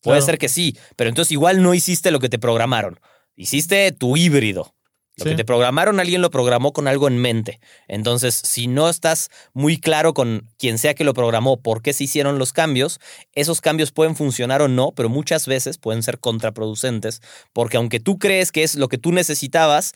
[0.00, 0.26] Puede Claro.
[0.26, 2.98] ser que sí, pero entonces igual no hiciste lo que te programaron.
[3.36, 4.74] Hiciste tu híbrido.
[5.18, 5.30] Lo Sí.
[5.30, 7.60] que te programaron, alguien lo programó con algo en mente.
[7.86, 12.04] Entonces, si no estás muy claro con quien sea que lo programó, por qué se
[12.04, 12.98] hicieron los cambios,
[13.34, 17.20] esos cambios pueden funcionar o no, pero muchas veces pueden ser contraproducentes,
[17.52, 19.92] porque aunque tú crees que es lo que tú necesitabas,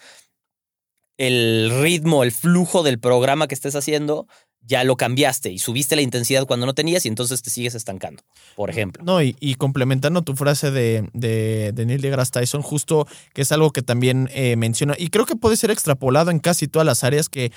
[1.18, 4.26] el ritmo, el flujo del programa que estés haciendo,
[4.66, 8.22] ya lo cambiaste y subiste la intensidad cuando no tenías y entonces te sigues estancando,
[8.56, 9.04] por ejemplo.
[9.04, 13.52] No, y, y complementando tu frase de, de, de Neil deGrasse Tyson, justo que es
[13.52, 17.04] algo que también eh, menciona, y creo que puede ser extrapolado en casi todas las
[17.04, 17.52] áreas que,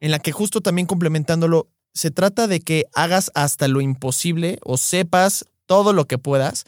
[0.00, 4.76] en la que justo también complementándolo, se trata de que hagas hasta lo imposible o
[4.76, 6.64] sepas todo lo que puedas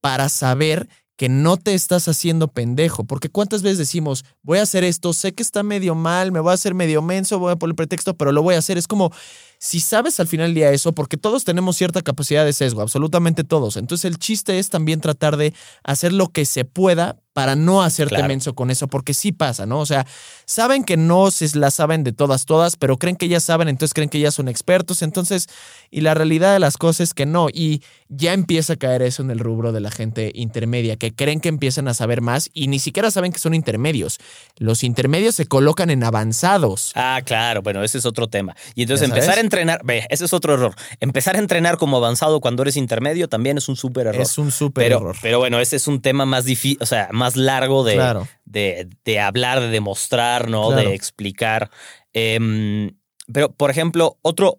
[0.00, 3.04] para saber que no te estás haciendo pendejo.
[3.04, 6.50] Porque cuántas veces decimos, voy a hacer esto, sé que está medio mal, me voy
[6.50, 8.78] a hacer medio menso, voy a poner pretexto, pero lo voy a hacer.
[8.78, 9.10] Es como,
[9.58, 13.44] si sabes al final del día eso, porque todos tenemos cierta capacidad de sesgo, absolutamente
[13.44, 13.76] todos.
[13.76, 18.14] Entonces el chiste es también tratar de hacer lo que se pueda para no hacerte
[18.14, 18.28] Claro.
[18.28, 19.80] menso con eso, porque sí pasa, ¿no?
[19.80, 20.06] O sea,
[20.46, 23.92] saben que no se la saben de todas, todas, pero creen que ya saben, entonces
[23.92, 25.46] creen que ya son expertos, entonces,
[25.90, 29.20] y la realidad de las cosas es que no, y ya empieza a caer eso
[29.20, 32.68] en el rubro de la gente intermedia, que creen que empiezan a saber más y
[32.68, 34.16] ni siquiera saben que son intermedios.
[34.56, 36.92] Los intermedios se colocan en avanzados.
[36.94, 38.56] Ah, claro, bueno, ese es otro tema.
[38.74, 40.74] Y entonces ¿Ya empezar a entrenar, ve, ese es otro error.
[41.00, 44.22] Empezar a entrenar como avanzado cuando eres intermedio también es un súper error.
[44.22, 45.16] Es un súper error.
[45.20, 48.28] pero bueno, ese es un tema más difícil, o sea, más largo de, Claro.
[48.44, 50.68] de, de hablar, de demostrar, ¿no?
[50.68, 50.88] Claro.
[50.90, 51.70] De explicar.
[52.12, 52.96] Em,
[53.32, 54.56] pero, por ejemplo, otro,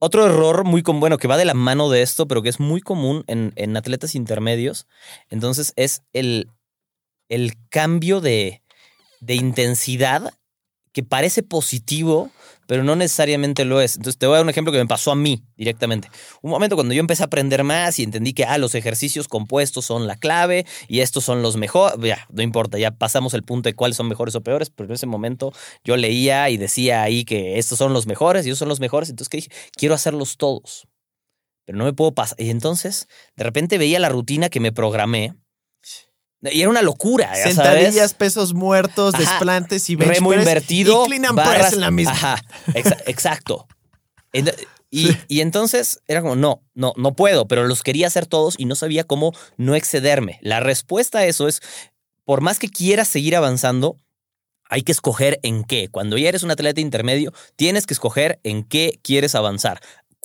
[0.00, 2.60] Otro error muy común, bueno, que va de la mano de esto, pero que es
[2.60, 4.86] muy común en, en atletas intermedios,
[5.28, 6.46] entonces es el,
[7.28, 8.62] el cambio de,
[9.20, 10.32] de intensidad
[10.92, 12.30] que parece positivo,
[12.68, 13.96] pero no necesariamente lo es.
[13.96, 16.10] Entonces te voy a dar un ejemplo que me pasó a mí directamente.
[16.42, 19.86] Un momento cuando yo empecé a aprender más y entendí que ah, los ejercicios compuestos
[19.86, 23.70] son la clave y estos son los mejores, ya, no importa, ya pasamos el punto
[23.70, 25.50] de cuáles son mejores o peores, pero en ese momento
[25.82, 29.08] yo leía y decía ahí que estos son los mejores y estos son los mejores,
[29.08, 30.86] entonces que dije, quiero hacerlos todos,
[31.64, 32.38] pero no me puedo pasar.
[32.38, 35.32] Y entonces de repente veía la rutina que me programé
[36.42, 38.14] y era una locura, ya Sentadillas, sabes.
[38.14, 39.22] pesos muertos, Ajá.
[39.24, 41.04] desplantes y bench Remo press invertido.
[41.04, 42.12] Y clean and barras- press en la misma.
[42.12, 42.42] Ajá,
[42.74, 43.66] exa- exacto.
[44.90, 48.64] Y, y entonces era como, no, no, no puedo, pero los quería hacer todos y
[48.64, 50.38] no sabía cómo no excederme.
[50.42, 51.60] La respuesta a eso es,
[52.24, 53.96] por más que quieras seguir avanzando,
[54.70, 55.88] hay que escoger en qué.
[55.88, 59.80] Cuando ya eres un atleta intermedio, tienes que escoger en qué quieres avanzar.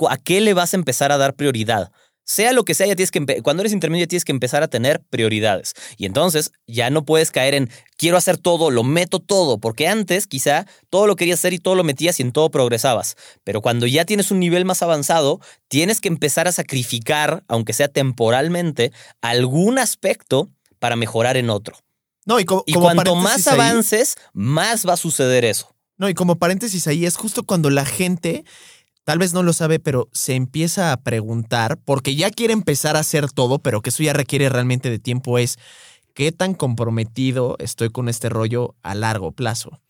[0.10, 1.92] ¿A qué le vas a empezar a dar prioridad?
[2.26, 5.02] Sea lo que sea, ya tienes que cuando eres intermedio tienes que empezar a tener
[5.10, 5.74] prioridades.
[5.98, 10.26] Y entonces ya no puedes caer en quiero hacer todo, lo meto todo, porque antes
[10.28, 13.18] quizá todo lo querías hacer y todo lo metías y en todo progresabas.
[13.44, 17.90] Pero cuando ya tienes un nivel más avanzado, tienes que empezar a sacrificar, aunque sea
[17.90, 21.76] temporalmente, algún aspecto para mejorar en otro.
[22.26, 25.76] No, y, co- Y como cuanto más ahí- avances, más va a suceder eso.
[25.98, 28.44] No, y como paréntesis ahí, es justo cuando la gente,
[29.04, 33.00] tal vez no lo sabe, pero se empieza a preguntar, porque ya quiere empezar a
[33.00, 35.58] hacer todo, pero que eso ya requiere realmente de tiempo, es
[36.14, 39.82] qué tan comprometido estoy con este rollo a largo plazo.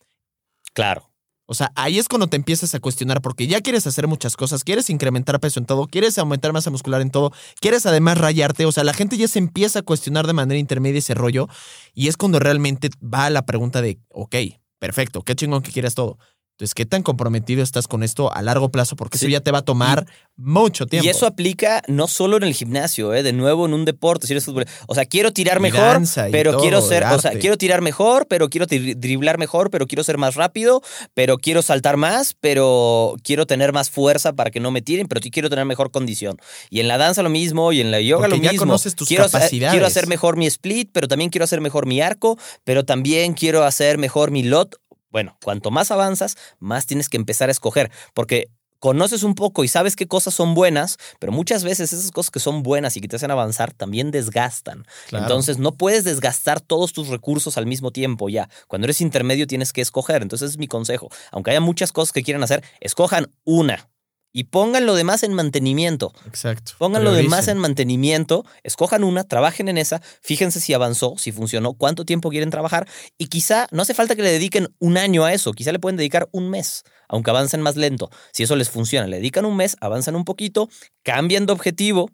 [0.74, 1.10] Claro.
[1.46, 4.64] O sea, ahí es cuando te empiezas a cuestionar porque ya quieres hacer muchas cosas,
[4.64, 8.72] quieres incrementar peso en todo, quieres aumentar masa muscular en todo, quieres además rayarte, o
[8.72, 11.50] sea, la gente ya se empieza a cuestionar de manera intermedia ese rollo
[11.94, 14.36] y es cuando realmente va la pregunta de, ok,
[14.80, 16.18] perfecto, qué chingón que quieras todo.
[16.64, 18.96] Entonces, ¿qué tan comprometido estás con esto a largo plazo?
[18.96, 19.26] Porque Sí.
[19.26, 20.06] eso ya te va a tomar
[20.38, 21.06] mucho tiempo.
[21.06, 23.22] Y eso aplica no solo en el gimnasio, ¿eh?
[23.22, 24.48] de nuevo en un deporte, si eres.
[24.88, 28.50] O sea, quiero tirar mejor, pero todo, quiero ser, o sea, quiero tirar mejor, pero
[28.50, 30.82] quiero driblar mejor, pero quiero ser más rápido,
[31.14, 35.22] pero quiero saltar más, pero quiero tener más fuerza para que no me tiren, pero
[35.22, 36.38] sí quiero tener mejor condición.
[36.70, 38.68] Y en la danza lo mismo, y en la yoga Porque lo ya mismo.
[38.68, 39.74] conoces tus quiero, hacer- capacidades.
[39.74, 43.64] quiero hacer mejor mi split, pero también quiero hacer mejor mi arco, pero también quiero
[43.66, 44.78] hacer mejor mi lot.
[45.14, 48.50] Bueno, cuanto más avanzas, más tienes que empezar a escoger, porque
[48.80, 52.40] conoces un poco y sabes qué cosas son buenas, pero muchas veces esas cosas que
[52.40, 54.86] son buenas y que te hacen avanzar también desgastan.
[55.08, 55.26] Claro.
[55.26, 58.50] Entonces no puedes desgastar todos tus recursos al mismo tiempo ya.
[58.68, 60.24] Cuando eres intermedio tienes que escoger.
[60.24, 61.10] Entonces es mi consejo.
[61.32, 63.88] Aunque haya muchas cosas que quieran hacer, escojan una
[64.34, 66.12] y pongan lo demás en mantenimiento.
[66.26, 66.74] Exacto.
[66.80, 71.76] Pongan lo demás en mantenimiento, escojan una, trabajen en esa, fíjense si avanzó, si funcionó,
[71.76, 75.34] cuánto tiempo quieren trabajar y quizá no hace falta que le dediquen un año a
[75.34, 78.10] eso, quizá le pueden dedicar un mes, aunque avancen más lento.
[78.32, 80.68] Si eso les funciona, le dedican un mes, avanzan un poquito,
[81.04, 82.10] cambian de objetivo,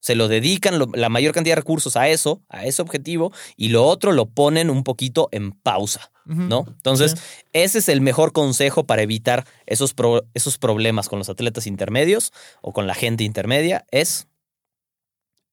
[0.00, 3.68] se lo dedican lo- la mayor cantidad de recursos a eso, a ese objetivo y
[3.68, 6.10] lo otro lo ponen un poquito en pausa.
[6.26, 6.64] ¿no?
[6.68, 7.18] Entonces, Sí.
[7.54, 12.32] ese es el mejor consejo para evitar esos, pro- esos problemas con los atletas intermedios
[12.62, 14.28] o con la gente intermedia, es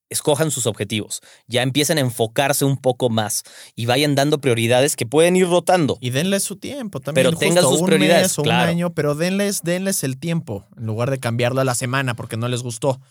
[0.10, 3.44] escojan sus objetivos, ya empiecen a enfocarse un poco más
[3.76, 5.98] y vayan dando prioridades que pueden ir rotando.
[6.00, 7.26] Y denles su tiempo también.
[7.28, 8.64] Pero tengan sus un prioridades, mes o claro.
[8.64, 12.38] un año, pero denles, denles el tiempo en lugar de cambiarlo a la semana porque
[12.38, 13.02] no les gustó.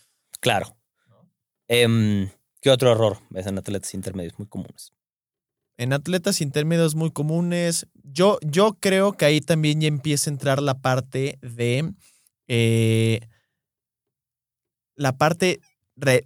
[0.40, 0.74] Claro.
[1.68, 4.92] Em, ¿Qué otro error ves en atletas intermedios muy comunes?
[5.78, 10.62] En atletas intermedios muy comunes, yo, yo creo que ahí también ya empieza a entrar
[10.62, 11.92] la parte de
[12.48, 13.20] eh,
[14.96, 15.60] la parte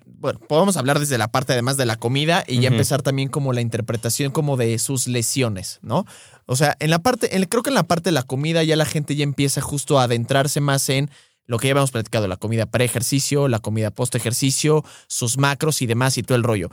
[0.06, 3.52] bueno, podemos hablar desde la parte además de la comida y ya empezar también como
[3.52, 6.06] la interpretación como de sus lesiones, ¿no?
[6.46, 8.74] O sea, en la parte, en- creo que en la parte de la comida ya
[8.74, 11.08] la gente ya empieza justo a adentrarse más en
[11.50, 16.16] lo que ya habíamos platicado, la comida pre-ejercicio, la comida post-ejercicio, sus macros y demás
[16.16, 16.70] y todo el rollo.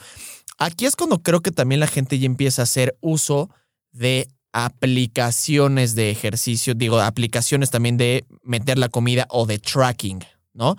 [0.59, 3.49] Aquí es cuando creo que también la gente ya empieza a hacer uso
[3.91, 10.75] de aplicaciones de ejercicio, digo, aplicaciones también de meter la comida o de tracking, ¿no?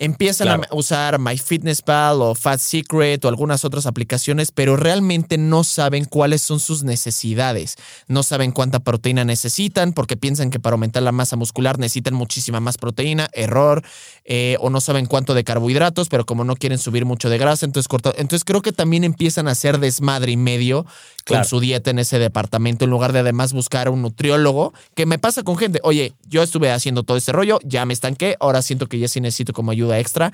[0.00, 0.62] Empiezan Claro.
[0.70, 6.42] a usar MyFitnessPal o Fat Secret o algunas otras aplicaciones, pero realmente no saben cuáles
[6.42, 7.74] son sus necesidades.
[8.06, 12.60] No saben cuánta proteína necesitan porque piensan que para aumentar la masa muscular necesitan muchísima
[12.60, 13.28] más proteína.
[13.32, 13.82] Error.
[14.24, 17.64] Eh, o no saben cuánto de carbohidratos, pero como no quieren subir mucho de grasa,
[17.66, 18.12] entonces corta.
[18.16, 21.44] Entonces creo que también empiezan a hacer desmadre y medio con Claro.
[21.48, 25.42] su dieta en ese departamento en lugar de además buscar un nutriólogo, que me pasa
[25.42, 25.80] con gente.
[25.82, 29.20] Oye, yo estuve haciendo todo este rollo, ya me estanqué, ahora siento que ya sí
[29.20, 30.32] necesito como ayuda extra.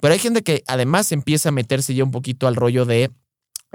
[0.00, 3.10] Pero hay gente que además empieza a meterse ya un poquito al rollo de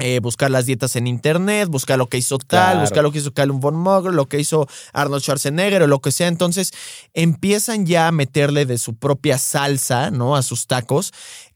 [0.02, 2.80] eh, buscar las dietas en internet, buscar lo que hizo tal, Claro.
[2.82, 6.12] buscar lo que hizo Callum von Mogel, lo que hizo Arnold Schwarzenegger o lo que
[6.14, 6.28] sea.
[6.28, 6.72] Entonces
[7.14, 10.38] empiezan ya a meterle de su propia salsa, ¿no?
[10.38, 11.12] A sus tacos,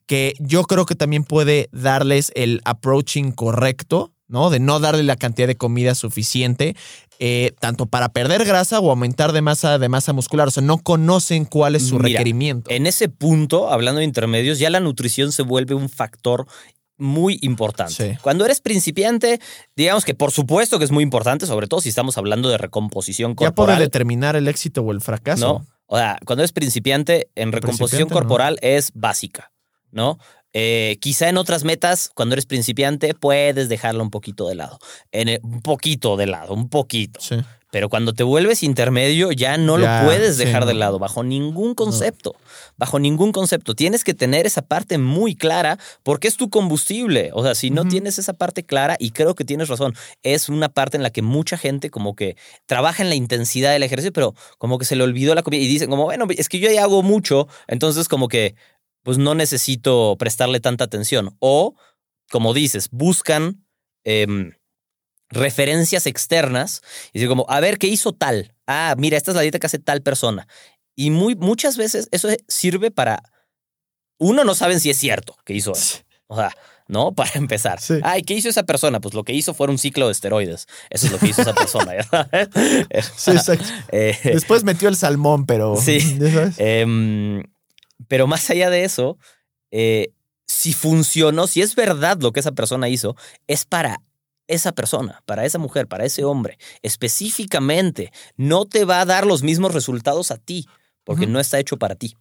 [0.07, 4.50] que yo creo que también puede darles el approaching correcto, ¿no?
[4.50, 6.76] De no darle la cantidad de comida suficiente,
[7.19, 10.48] eh, tanto para perder grasa o aumentar de masa, de masa muscular.
[10.48, 12.72] O sea, no conocen cuál es su Mira, requerimiento.
[12.72, 16.48] En ese punto, hablando de intermedios, ya la nutrición se vuelve un factor
[16.98, 17.93] muy importante.
[17.93, 18.17] Sí.
[18.24, 19.39] Cuando eres principiante,
[19.76, 23.32] digamos que por supuesto que es muy importante, sobre todo si estamos hablando de recomposición
[23.32, 23.80] ya puede corporal.
[23.80, 25.46] determinar el éxito o el fracaso.
[25.48, 25.67] ¿no?
[25.86, 28.19] O sea, cuando eres principiante, en recomposición Principiante, ¿no?
[28.19, 29.52] corporal es básica,
[29.91, 30.17] ¿no?
[30.54, 34.80] Eh, quizá en otras metas, cuando eres principiante, puedes dejarla un poquito de lado.
[35.12, 37.20] En el- un poquito de lado, un poquito.
[37.20, 37.36] Sí.
[37.72, 41.24] Pero cuando te vuelves intermedio, ya no Ya, lo puedes sí, dejar de lado, bajo
[41.24, 42.36] ningún concepto.
[42.78, 43.74] Bajo ningún concepto.
[43.74, 47.32] Tienes que tener esa parte muy clara porque es tu combustible.
[47.34, 50.70] O sea, si no tienes esa parte clara, y creo que tienes razón, es una
[50.70, 52.36] parte en la que mucha gente como que
[52.68, 55.68] trabaja en la intensidad del ejercicio, pero como que se le olvidó la comida y
[55.68, 58.54] dicen como, bueno, es que yo ya hago mucho, entonces como que
[59.04, 61.36] pues no necesito prestarle tanta atención.
[61.39, 61.76] O,
[62.32, 63.66] como dices, buscan...
[64.04, 64.52] em,
[65.30, 68.54] referencias externas y decir como, a ver, ¿qué hizo tal?
[68.68, 70.48] Ah, mira, esta es la dieta que hace tal persona.
[70.96, 73.24] Y muy, muchas veces eso sirve para,
[74.20, 76.00] uno, no saben si es cierto que hizo eso.
[76.28, 76.52] O sea,
[76.88, 77.12] ¿no?
[77.16, 77.82] Para empezar.
[77.82, 77.96] Sí.
[78.04, 79.00] Ay, ¿qué hizo esa persona?
[79.02, 80.68] Pues lo que hizo fue un ciclo de esteroides.
[80.92, 81.94] Eso es lo que hizo esa persona.
[83.18, 83.66] Sí, exacto.
[83.92, 85.78] Eh, Después metió el salmón, pero.
[85.78, 86.20] Sí.
[88.13, 89.17] Pero más allá de eso,
[89.71, 90.13] eh,
[90.45, 93.15] si funcionó, si es verdad lo que esa persona hizo,
[93.47, 94.04] es para
[94.45, 96.60] esa persona, para esa mujer, para ese hombre.
[96.84, 100.67] Específicamente, no te va a dar los mismos resultados a ti,
[101.04, 102.15] porque no está hecho para ti.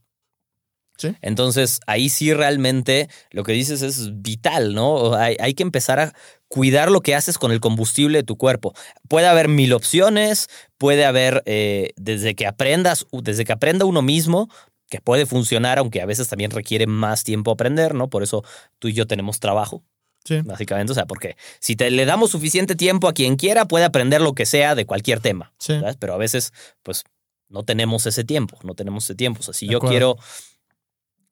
[0.97, 1.15] Sí.
[1.21, 5.15] Entonces, ahí sí realmente lo que dices es vital, ¿no?
[5.15, 6.15] Hay, hay que empezar a
[6.49, 8.73] cuidar lo que haces con el combustible de tu cuerpo.
[9.09, 14.49] Puede haber mil opciones, puede haber, eh, desde que aprendas, desde que aprenda uno mismo,
[14.93, 18.11] que puede funcionar, aunque a veces también requiere más tiempo aprender, ¿no?
[18.11, 18.45] Por eso
[18.79, 19.83] tú y yo tenemos trabajo,
[20.23, 20.43] Sí.
[20.45, 20.93] básicamente.
[20.93, 24.35] O sea, porque si te le damos suficiente tiempo a quien quiera, puede aprender lo
[24.35, 25.55] que sea de cualquier tema.
[25.59, 25.81] Sí.
[25.81, 25.97] ¿sabes?
[25.97, 26.53] Pero a veces,
[26.83, 27.05] pues,
[27.49, 29.41] no tenemos ese tiempo, no tenemos ese tiempo.
[29.41, 29.93] O sea, si De yo acuerdo.
[29.93, 30.17] quiero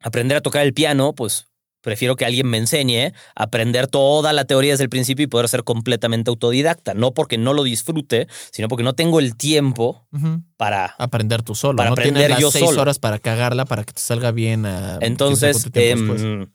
[0.00, 1.46] aprender a tocar el piano, pues
[1.80, 5.48] prefiero que alguien me enseñe a aprender toda la teoría desde el principio y poder
[5.48, 6.94] ser completamente autodidacta.
[6.94, 10.06] No porque no lo disfrute, sino porque no tengo el tiempo
[10.56, 10.94] para...
[10.98, 11.76] Aprender tú solo.
[11.76, 12.82] Para no aprender tienes las yo seis solo.
[12.82, 14.66] horas para cagarla para que te salga bien.
[14.66, 16.48] a- sabe Entonces, em,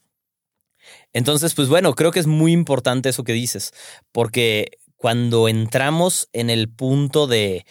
[1.13, 3.73] entonces, pues bueno, creo que es muy importante eso que dices,
[4.11, 7.65] porque cuando entramos en el punto de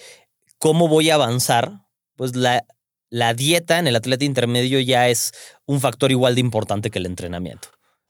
[0.58, 1.82] cómo voy a avanzar,
[2.16, 2.64] pues la,
[3.14, 5.30] la dieta en el atleta intermedio ya es
[5.66, 7.68] un factor igual de importante que el entrenamiento.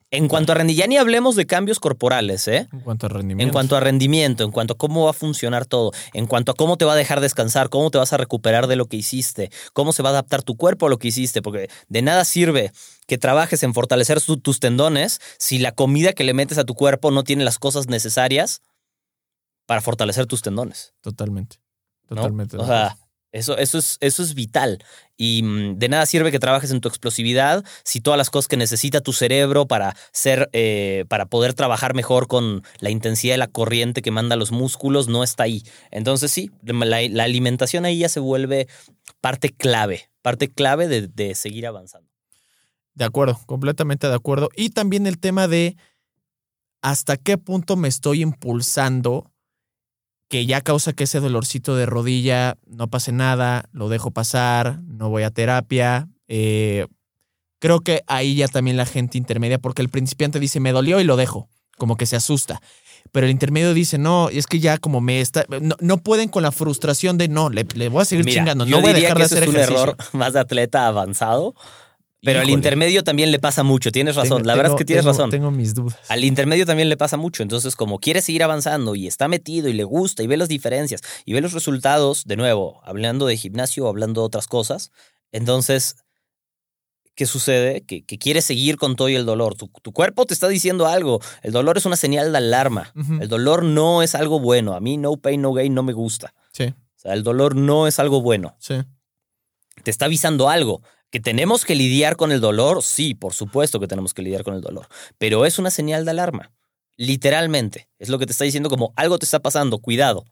[0.09, 2.67] En cuanto a rendimiento, ya ni hablemos de cambios corporales, ¿eh?
[2.71, 3.43] en cuanto a rendimiento.
[3.47, 6.55] En cuanto a rendimiento, en cuanto a cómo va a funcionar todo, en cuanto a
[6.55, 9.51] cómo te va a dejar descansar, cómo te vas a recuperar de lo que hiciste,
[9.73, 12.71] cómo se va a adaptar tu cuerpo a lo que hiciste, porque de nada sirve
[13.07, 16.73] que trabajes en fortalecer tu- tus tendones si la comida que le metes a tu
[16.73, 18.61] cuerpo no tiene las cosas necesarias
[19.67, 20.93] para fortalecer tus tendones.
[21.01, 21.57] Totalmente.
[22.09, 22.15] ¿no?
[22.17, 22.57] Totalmente.
[22.57, 22.95] O sea,
[23.35, 24.83] eso, eso, es, eso es vital.
[25.17, 28.57] Y mm, de nada sirve que trabajes en tu explosividad si todas las cosas que
[28.57, 33.47] necesita tu cerebro para ser, eh, para poder trabajar mejor con la intensidad de la
[33.47, 35.63] corriente que manda los músculos no está ahí.
[35.91, 38.67] Entonces sí, la, la alimentación ahí ya se vuelve
[39.19, 42.09] parte clave, parte clave de, de seguir avanzando.
[42.93, 44.47] De acuerdo, completamente de acuerdo.
[44.55, 45.75] Y también el tema de
[46.81, 49.29] hasta qué punto me estoy impulsando
[50.27, 55.09] que ya causa que ese dolorcito de rodilla no pase nada, lo dejo pasar, no
[55.09, 56.07] voy a terapia.
[56.27, 56.87] eh,
[57.59, 61.03] creo que ahí ya también la gente intermedia, porque el principiante dice, me dolió y
[61.03, 62.61] lo dejo, como que se asusta.
[63.11, 65.45] Pero el intermedio dice, no, es que ya como me está...
[65.61, 68.65] No, no pueden con la frustración de, no, le, le voy a seguir Mira, chingando,
[68.65, 69.83] no voy a dejar que de hacer es un ejercicio.
[69.83, 71.55] error más de atleta avanzado,
[72.25, 73.91] pero al intermedio también le pasa mucho.
[73.91, 75.29] Tienes razón, Tengo- la verdad es que tienes tengo- razón.
[75.29, 75.97] Tengo mis dudas.
[76.09, 77.43] Al intermedio también le pasa mucho.
[77.43, 81.01] Entonces, como quiere seguir avanzando y está metido y le gusta y ve las diferencias
[81.23, 84.91] y ve los resultados, de nuevo, hablando de gimnasio o hablando de otras cosas,
[85.31, 85.95] entonces,
[87.15, 87.81] ¿qué sucede?
[87.85, 89.55] Que, que quiere seguir con todo y el dolor.
[89.55, 91.21] Tu, tu cuerpo te está diciendo algo.
[91.43, 92.91] El dolor es una señal de alarma.
[93.21, 94.73] El dolor no es algo bueno.
[94.75, 96.33] A mí, no pain, no gain no me gusta.
[96.51, 98.75] Sí, O sea, el dolor no es algo bueno sí.
[99.83, 100.81] te está avisando algo.
[101.11, 102.83] ¿Que tenemos que lidiar con el dolor?
[102.83, 104.87] Sí, por supuesto que tenemos que lidiar con el dolor.
[105.17, 106.51] Pero es una señal de alarma.
[106.97, 107.89] Literalmente.
[107.99, 110.25] Es lo que te está diciendo como algo te está pasando, cuidado.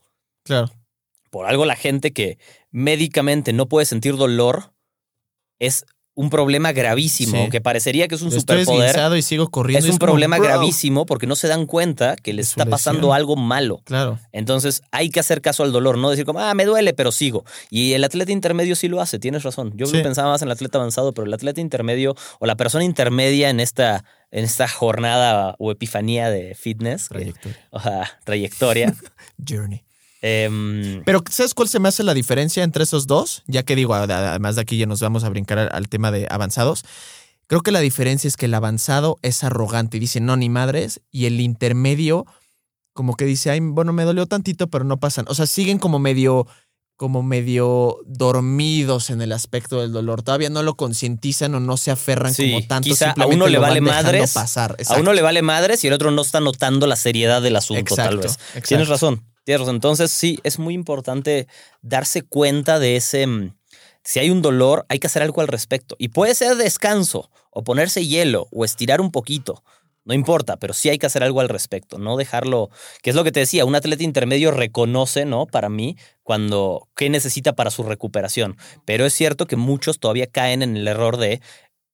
[0.44, 0.72] Claro.
[1.30, 2.38] Por algo la gente que
[2.72, 4.74] médicamente no puede sentir dolor
[5.60, 7.50] es un problema gravísimo, Sí.
[7.50, 9.18] que parecería que es un superpoder.
[9.18, 9.88] y sigo corriendo.
[9.88, 10.46] Es un problema bro.
[10.48, 13.16] gravísimo porque no se dan cuenta que les está pasando lesión.
[13.16, 13.82] algo malo.
[13.84, 14.20] Claro.
[14.32, 17.46] Entonces hay que hacer caso al dolor, no decir como, ah, me duele, pero sigo.
[17.72, 19.74] Y el atleta intermedio sí lo hace, tienes razón.
[19.76, 20.02] Yo Sí.
[20.04, 23.60] pensaba más en el atleta avanzado, pero el atleta intermedio o la persona intermedia en
[23.60, 27.58] esta, en esta jornada o epifanía de fitness, que- Trayectoria.
[27.72, 28.94] o sea, trayectoria.
[29.48, 29.83] Journey.
[30.24, 33.44] Em, Pero ¿sabes cuál se me hace la diferencia entre esos dos?
[33.46, 36.10] Ya que digo, ad- además de aquí ya nos vamos a brincar al, al tema
[36.12, 36.84] de avanzados.
[37.48, 41.02] Creo que la diferencia es que el avanzado es arrogante y dice, no, ni madres,
[41.12, 42.26] y el intermedio
[42.94, 45.26] como que dice, ay, bueno, me dolió tantito, pero no pasan.
[45.28, 46.48] O sea, siguen como medio,
[46.96, 50.22] como medio dormidos en el aspecto del dolor.
[50.22, 52.88] Todavía no lo concientizan o no se aferran Sí, como tanto.
[52.90, 54.78] quizá a uno le vale madres, pasar.
[54.88, 57.80] a uno le vale madres y el otro no está notando la seriedad del asunto,
[57.82, 58.34] Exacto, tal vez.
[58.34, 58.68] exacto.
[58.68, 59.68] Tienes razón, tienes.
[59.68, 61.48] Entonces, sí, es muy importante
[61.82, 63.28] darse cuenta de ese.
[63.28, 63.56] mm,
[64.04, 65.96] Si hay un dolor, hay que hacer algo al respecto.
[65.98, 69.64] Y puede ser descanso, o ponerse hielo, o estirar un poquito.
[70.06, 72.70] No importa, pero sí hay que hacer algo al respecto, no dejarlo,
[73.02, 75.46] que es lo que te decía, un atleta intermedio reconoce, ¿no?
[75.46, 78.58] Para mí, cuando, qué necesita para su recuperación.
[78.86, 81.40] Pero es cierto que muchos todavía caen en el error de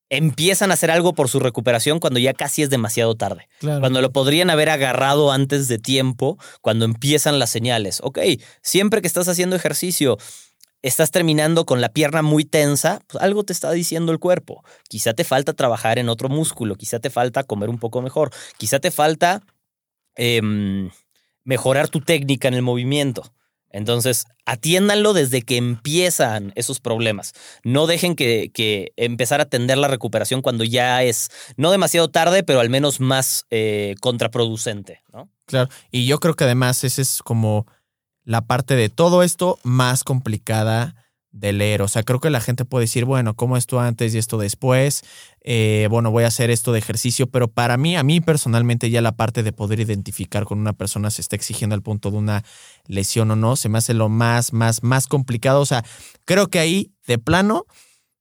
[0.10, 3.48] empiezan a hacer algo por su recuperación cuando ya casi es demasiado tarde.
[3.60, 3.80] Claro.
[3.80, 8.00] Cuando lo podrían haber agarrado antes de tiempo, cuando empiezan las señales.
[8.04, 8.20] Ok,
[8.62, 10.18] siempre que estás haciendo ejercicio,
[10.82, 14.64] estás terminando con la pierna muy tensa, pues algo te está diciendo el cuerpo.
[14.88, 18.80] Quizá te falta trabajar en otro músculo, quizá te falta comer un poco mejor, quizá
[18.80, 19.42] te falta
[20.16, 20.90] em,
[21.44, 23.32] mejorar tu técnica en el movimiento.
[23.72, 27.34] Entonces, atiéndanlo desde que empiezan esos problemas.
[27.64, 32.44] No dejen que, que empezar a atender la recuperación cuando ya es no demasiado tarde,
[32.44, 35.30] pero al menos más eh, contraproducente, ¿no?
[35.46, 37.66] Claro, y yo creo que además esa es como
[38.24, 40.96] la parte de todo esto más complicada
[41.32, 41.82] de leer.
[41.82, 45.04] O sea, creo que la gente puede decir, bueno, ¿cómo esto antes y esto después?
[45.42, 49.02] Eh, bueno, voy a hacer esto de ejercicio, pero para mí, a mí personalmente ya
[49.02, 52.44] la parte de poder identificar con una persona se está exigiendo al punto de una
[52.86, 55.62] lesión o no, se me hace lo más, más, más complicado.
[55.62, 55.84] O sea,
[56.26, 57.66] creo que ahí, de plano,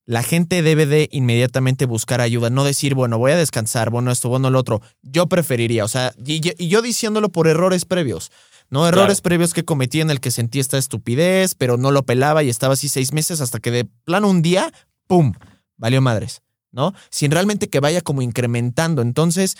[0.04, 4.30] la gente debe de inmediatamente buscar ayuda, no decir, bueno, voy a descansar, bueno, esto,
[4.30, 4.80] bueno, lo otro.
[5.02, 8.30] Yo preferiría, o sea, y yo diciéndolo por errores previos.
[8.70, 9.22] No errores Claro.
[9.22, 12.74] previos que cometí en el que sentí esta estupidez, pero no lo pelaba y estaba
[12.74, 14.70] así seis meses hasta que de plano un día,
[15.06, 15.32] ¡pum!
[15.76, 16.92] Valió madres, ¿no?
[17.10, 19.00] Sin realmente que vaya como incrementando.
[19.00, 19.56] Entonces,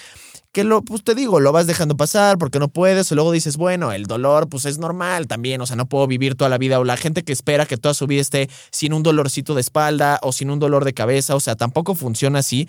[0.53, 3.57] que lo, pues te digo, lo vas dejando pasar porque no puedes, o luego dices,
[3.57, 6.79] bueno, el dolor, pues es normal también, o sea, no puedo vivir toda la vida,
[6.81, 10.19] o la gente que espera que toda su vida esté sin un dolorcito de espalda
[10.23, 12.69] o sin un dolor de cabeza, o sea, tampoco funciona así.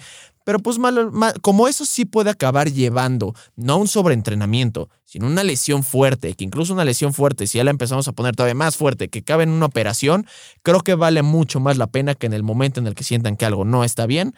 [0.49, 5.43] Pero pues mal- mal- como eso sí puede acabar llevando, no un sobreentrenamiento, sino una
[5.43, 8.75] lesión fuerte, que incluso una lesión fuerte, si ya la empezamos a poner todavía más
[8.75, 10.25] fuerte, que cabe en una operación,
[10.63, 13.37] creo que vale mucho más la pena que en el momento en el que sientan
[13.37, 14.33] que algo no está bien,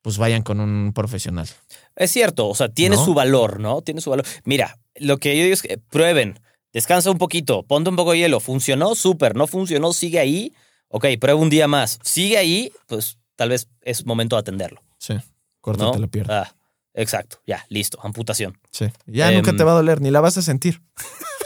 [0.00, 1.48] pues vayan con un profesional.
[1.96, 3.04] Es cierto, o sea, tiene ¿No?
[3.04, 3.82] su valor, ¿no?
[3.82, 4.24] Tiene su valor.
[4.44, 6.38] Mira, lo que yo digo es que prueben,
[6.72, 10.52] descansa un poquito, ponte un poco de hielo, funcionó, súper, no funcionó, sigue ahí,
[10.86, 15.14] ok, prueba un día más, sigue ahí, pues tal vez es momento de atenderlo, Sí,
[15.58, 15.72] ¿no?
[15.74, 16.40] córtate la pierna.
[16.42, 16.54] Ah,
[16.94, 18.58] exacto, ya, listo, amputación.
[18.70, 18.86] Sí.
[19.06, 20.80] Ya Em, nunca te va a doler, ni la vas a sentir.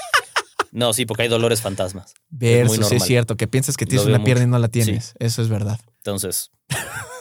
[0.75, 2.15] No, sí, porque hay dolores fantasmas.
[2.31, 2.97] Versus, sí normal.
[2.97, 5.13] es cierto, que piensas que tienes una pierna y no la tienes.
[5.19, 5.79] Eso es verdad.
[5.99, 6.51] Entonces,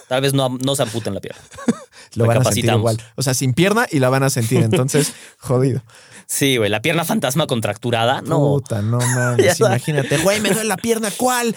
[0.08, 1.42] tal vez no, no se amputen la pierna.
[2.14, 2.96] Lo van a sentir igual.
[3.14, 4.62] O sea, sin pierna y la van a sentir.
[4.62, 5.82] Entonces, jodido.
[6.26, 8.38] Sí, güey, la pierna fantasma contracturada, no.
[8.38, 9.60] Puta, no mames.
[9.60, 11.10] Imagínate, güey, me duele la pierna.
[11.14, 11.54] ¿Cuál?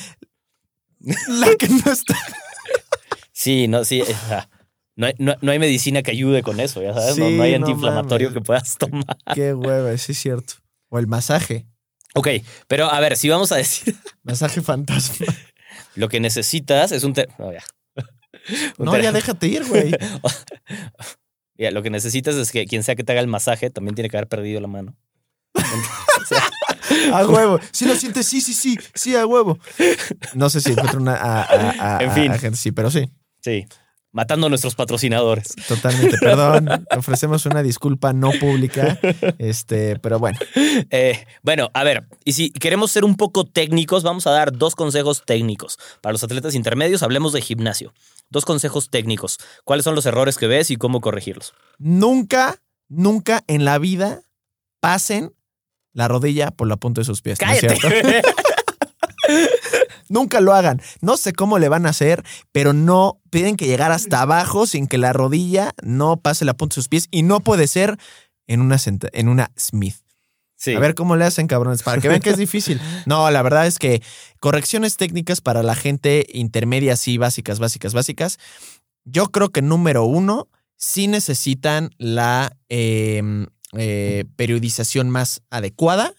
[1.30, 2.18] La que no está.
[3.32, 4.02] Sí, no, sí.
[4.02, 4.50] eh, ah,
[4.98, 7.18] No hay, no- no hay medicina que ayude con eso, ya sabes.
[7.18, 8.42] no, Sí, no hay antiinflamatorio mames.
[8.42, 9.18] que puedas tomar.
[9.34, 10.54] Qué hueva, sí es cierto.
[10.90, 11.66] O el masaje.
[12.14, 12.30] Ok,
[12.68, 13.94] pero a ver, si vamos a decir
[14.24, 15.26] Masaje fantasma.
[15.96, 17.14] lo que necesitas es un.
[17.14, 17.64] te- no, ya.
[18.78, 19.92] Un No, ya déjate ir, güey.
[21.58, 24.10] Ya, lo que necesitas es que quien sea que te haga el masaje también tiene
[24.10, 24.94] que haber perdido la mano.
[27.14, 27.60] A huevo.
[27.72, 28.78] Si lo sientes, sí, sí, sí.
[28.94, 29.58] Sí, a huevo.
[30.34, 31.16] No sé si encuentro una.
[31.16, 32.34] A, a- a- En fin.
[32.38, 33.10] gente, sí, pero sí.
[33.42, 33.66] sí,
[34.16, 35.50] matando a nuestros patrocinadores.
[35.68, 36.18] Totalmente.
[36.22, 36.70] Perdón.
[36.98, 38.98] Ofrecemos una disculpa no pública.
[39.38, 40.40] Este, pero bueno.
[40.90, 44.74] Eh, bueno, a ver, y si queremos ser un poco técnicos, vamos a dar dos
[44.74, 45.78] consejos técnicos.
[46.00, 47.94] Para los atletas intermedios, hablemos de gimnasio.
[48.30, 49.38] Dos consejos técnicos.
[49.66, 51.54] ¿Cuáles son los errores que ves y cómo corregirlos?
[51.78, 54.22] Nunca, nunca en la vida
[54.80, 55.34] pasen
[55.92, 57.38] la rodilla por la punta de sus pies.
[57.42, 57.82] ¿no es ¡Cállate!
[57.82, 58.30] cierto?
[60.10, 60.82] Nunca lo hagan.
[61.02, 64.88] No sé cómo le van a hacer, pero no tienen que llegar hasta abajo sin
[64.88, 67.98] que la rodilla no pase la punta de sus pies y no puede ser
[68.48, 69.96] en una, senta- en una Smith.
[70.58, 70.74] Sí.
[70.74, 72.80] A ver cómo le hacen, cabrones, para que vean que es difícil.
[73.06, 74.02] No, la verdad es que
[74.40, 78.40] correcciones técnicas para la gente intermedia, sí, básicas, básicas, básicas.
[79.04, 80.48] Yo creo que número uno,
[80.78, 83.22] sí necesitan la eh,
[83.74, 86.14] eh, periodización más adecuada,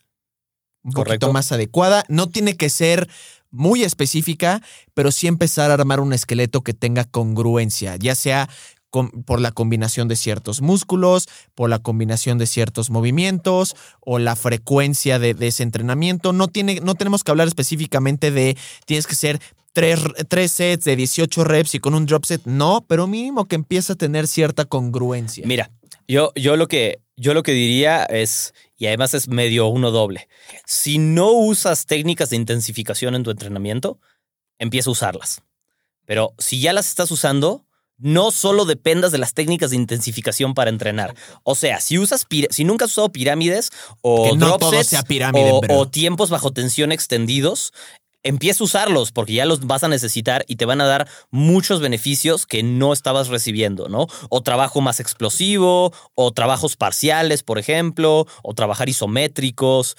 [0.85, 1.27] un Correcto.
[1.27, 2.05] poquito más adecuada.
[2.09, 3.09] No tiene que ser
[3.51, 4.63] muy específica,
[4.95, 8.49] pero sí empezar a armar un esqueleto que tenga congruencia, ya sea
[9.27, 15.19] por la combinación de ciertos músculos, por la combinación de ciertos movimientos o la frecuencia
[15.19, 16.33] de, de ese entrenamiento.
[16.33, 19.41] No, tiene, no tenemos que hablar específicamente de tienes que ser
[19.77, 22.41] tres, tres sets de 18 reps y con un drop set.
[22.47, 25.47] No, pero mínimo que empiece a tener cierta congruencia.
[25.47, 25.71] Mira,
[26.09, 30.29] yo, yo, lo que, yo lo que diría es, y además es medio uno doble,
[30.65, 33.99] si no usas técnicas de intensificación en tu entrenamiento,
[34.59, 35.43] empieza a usarlas.
[36.05, 37.67] Pero si ya las estás usando,
[37.99, 41.15] no solo dependas de las técnicas de intensificación para entrenar.
[41.43, 43.71] O sea, si usas si nunca has usado pirámides
[44.03, 45.79] o no drop todo sets sea pirámide, o, bro.
[45.79, 47.73] o tiempos bajo tensión extendidos,
[48.27, 51.81] empieza a usarlos porque ya los vas a necesitar y te van a dar muchos
[51.81, 54.07] beneficios que no estabas recibiendo, ¿no?
[54.29, 59.97] O trabajo más explosivo, o trabajos parciales, por ejemplo, o trabajar isométricos.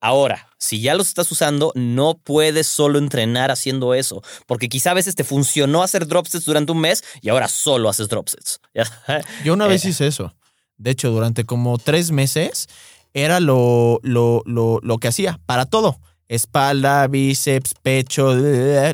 [0.00, 4.94] Ahora, si ya los estás usando, no puedes solo entrenar haciendo eso, porque quizá a
[4.94, 8.60] veces te funcionó hacer drop sets durante un mes y ahora solo haces drop sets.
[9.44, 9.90] Yo una vez Eh.
[9.90, 10.34] hice eso.
[10.76, 12.68] De hecho, durante como tres meses
[13.14, 16.00] era lo, lo, lo, lo que hacía para todo.
[16.34, 18.34] Espalda, bíceps, pecho.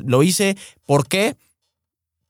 [0.04, 0.56] Lo hice.
[0.84, 1.36] ¿Por qué?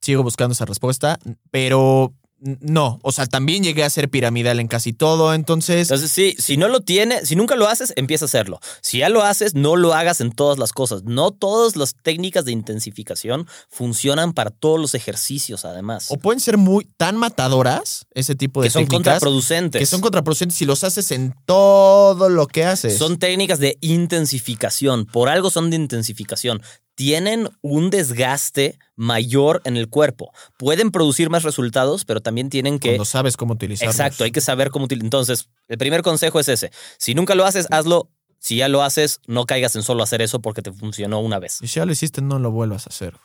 [0.01, 1.19] Sigo buscando esa respuesta,
[1.51, 2.99] pero no.
[3.03, 5.33] O sea, también llegué a ser piramidal en casi todo.
[5.33, 8.59] Entonces, Entonces, sí, si no lo tienes, si nunca lo haces, empieza a hacerlo.
[8.81, 11.03] Si ya lo haces, no lo hagas en todas las cosas.
[11.03, 16.07] No todas las técnicas de intensificación funcionan para todos los ejercicios, además.
[16.09, 19.79] o pueden ser muy tan matadoras ese tipo de que son técnicas contraproducentes.
[19.79, 22.97] que son contraproducentes si los haces en todo lo que haces.
[22.97, 25.05] Son técnicas de intensificación.
[25.05, 26.61] Por algo son de intensificación.
[26.99, 30.33] Tienen un desgaste mayor en el cuerpo.
[30.57, 32.89] Pueden producir más resultados, pero también tienen que.
[32.89, 33.95] cuando sabes cómo utilizarlos.
[33.95, 35.05] Exacto, hay que saber cómo utilizar.
[35.05, 36.71] Entonces, el primer consejo es ese.
[36.97, 38.09] Si nunca lo haces, hazlo.
[38.37, 41.59] Si ya lo haces, no caigas en solo hacer eso porque te funcionó una vez.
[41.61, 43.15] Y si ya lo hiciste, no lo vuelvas a hacer.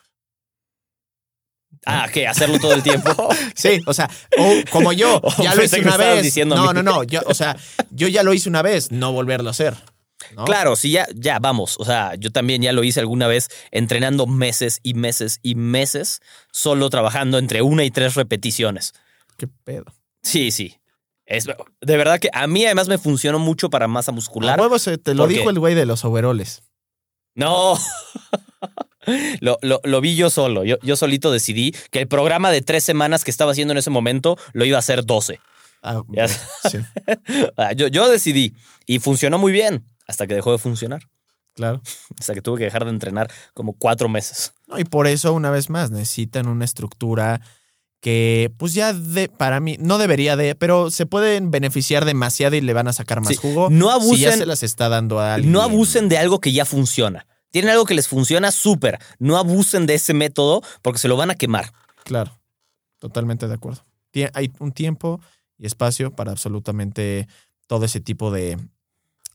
[1.85, 2.29] Ah, ¿qué?
[2.29, 3.11] ¿Hacerlo todo el tiempo?
[3.57, 4.09] Sí, o sea,
[4.71, 6.47] como yo, Oh, ya lo hice una vez.
[6.47, 7.03] no, no, no.
[7.03, 7.57] Yo, o sea,
[7.91, 9.75] yo ya lo hice una vez, no volverlo a hacer.
[10.35, 10.45] ¿No?
[10.45, 11.77] Claro, sí, ya, ya, vamos.
[11.79, 16.21] O sea, yo también ya lo hice alguna vez entrenando meses y meses y meses,
[16.53, 18.93] solo trabajando entre una y tres repeticiones.
[19.37, 19.85] Qué pedo.
[20.23, 20.77] Sí, sí.
[21.27, 24.61] Es, de verdad que a mí además me funcionó mucho para masa muscular.
[24.61, 26.63] huevo se- te lo ¿Por dijo el güey de los overoles.
[27.35, 27.79] No.
[29.41, 30.65] Lo, lo- lo vi yo solo.
[30.65, 33.91] Yo, yo solito decidí que el programa de tres semanas que estaba haciendo en ese
[33.91, 35.41] momento lo iba a hacer 12.
[35.83, 36.03] Ah,
[36.71, 36.79] sí,
[37.59, 38.55] Ah, Yo, yo decidí
[38.87, 41.03] y funcionó muy bien hasta que dejó de funcionar.
[41.55, 41.81] claro.
[42.19, 44.53] Hasta que tuve que dejar de entrenar como cuatro meses.
[44.67, 47.41] No, y por eso, una vez más, necesitan una estructura
[48.01, 52.61] que, pues ya de, para mí, no debería de, pero se pueden beneficiar demasiado y
[52.61, 53.69] le van a sacar más Sí, jugo.
[53.71, 55.53] no Si ya abusen- se las está dando a alguien.
[55.53, 57.27] No abusen de algo que ya funciona.
[57.51, 58.99] Tienen algo que les funciona súper.
[59.19, 61.73] No abusen de ese método porque se lo van a quemar.
[62.05, 62.39] Claro,
[62.99, 63.87] totalmente de acuerdo.
[64.35, 65.21] Hay un tiempo
[65.57, 67.27] y espacio para absolutamente
[67.69, 68.59] todo ese tipo de,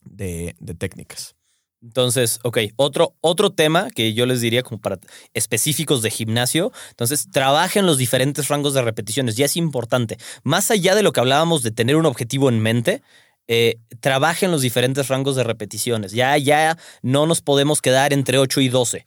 [0.09, 1.35] de, de técnicas.
[1.81, 4.99] Entonces, ok, otro, otro tema que yo les diría como para
[5.33, 6.73] específicos de gimnasio.
[6.89, 9.37] Entonces, trabajen los diferentes rangos de repeticiones.
[9.37, 10.17] Ya es importante.
[10.43, 13.01] Más allá de lo que hablábamos de tener un objetivo en mente,
[13.47, 16.11] eh, trabajen los diferentes rangos de repeticiones.
[16.11, 19.05] Ya, ya no nos podemos quedar entre 8 y 12.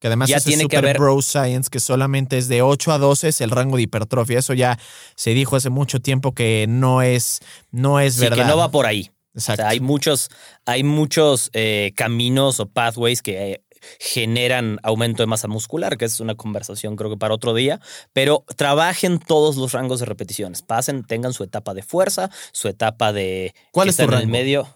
[0.00, 2.90] Que además Ya ese tiene que super haber- bro science que solamente es de 8
[2.92, 4.40] a 12 es el rango de hipertrofia.
[4.40, 4.80] Eso ya
[5.14, 7.38] se dijo hace mucho tiempo que no es,
[7.70, 8.36] no es Sí, verdad.
[8.38, 9.12] que no va por ahí.
[9.34, 9.62] O Exacto.
[9.62, 10.30] sea, hay muchos,
[10.64, 13.64] hay muchos eh, caminos o pathways que eh,
[13.98, 17.80] generan aumento de masa muscular, que es una conversación creo que para otro día,
[18.12, 20.62] pero trabajen todos los rangos de repeticiones.
[20.62, 23.54] Pasen, tengan su etapa de fuerza, su etapa de...
[23.72, 24.32] ¿Cuál es tu están en el rango?
[24.32, 24.68] medio.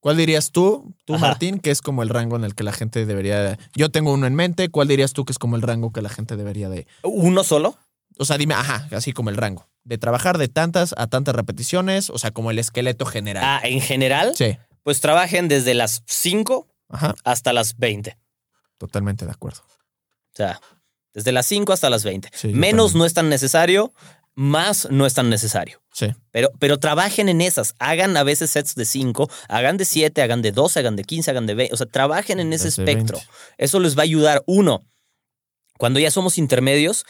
[0.00, 1.28] ¿Cuál dirías tú, tú Ajá.
[1.28, 3.58] Martín, que es como el rango en el que la gente debería...
[3.74, 4.70] Yo tengo uno en mente.
[4.70, 6.86] ¿Cuál dirías tú que es como el rango que la gente debería de...
[7.02, 7.76] ¿Uno solo?
[8.18, 9.69] O sea, dime, ajá, así como el rango.
[9.84, 13.42] De trabajar de tantas a tantas repeticiones, o sea, como el esqueleto general.
[13.44, 18.16] Ah, en general, Sí, pues trabajen desde las 5 ajá, hasta las 20.
[18.78, 19.60] totalmente de acuerdo.
[19.62, 20.60] O sea,
[21.14, 22.30] desde las 5 hasta las 20.
[22.32, 23.92] Sí, yo Menos no es tan necesario,
[24.34, 25.82] más no es tan necesario.
[25.92, 27.74] Sí, Pero, pero trabajen en esas.
[27.78, 31.30] Hagan a veces sets de 5, hagan de 7, hagan de 12, hagan de 15,
[31.32, 31.74] hagan de 20.
[31.74, 33.16] O sea, trabajen en ese Desde espectro.
[33.18, 33.32] 20.
[33.58, 34.42] Eso les va a ayudar.
[34.46, 34.82] Uno,
[35.78, 37.04] cuando ya somos intermedios,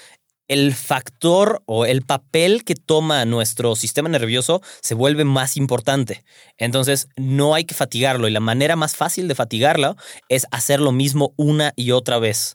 [0.51, 6.25] el factor o el papel que toma nuestro sistema nervioso se vuelve más importante.
[6.59, 9.97] Entonces, no hay que fatigarlo y la manera más fácil de fatigarlo
[10.29, 12.55] es hacer lo mismo una y otra vez.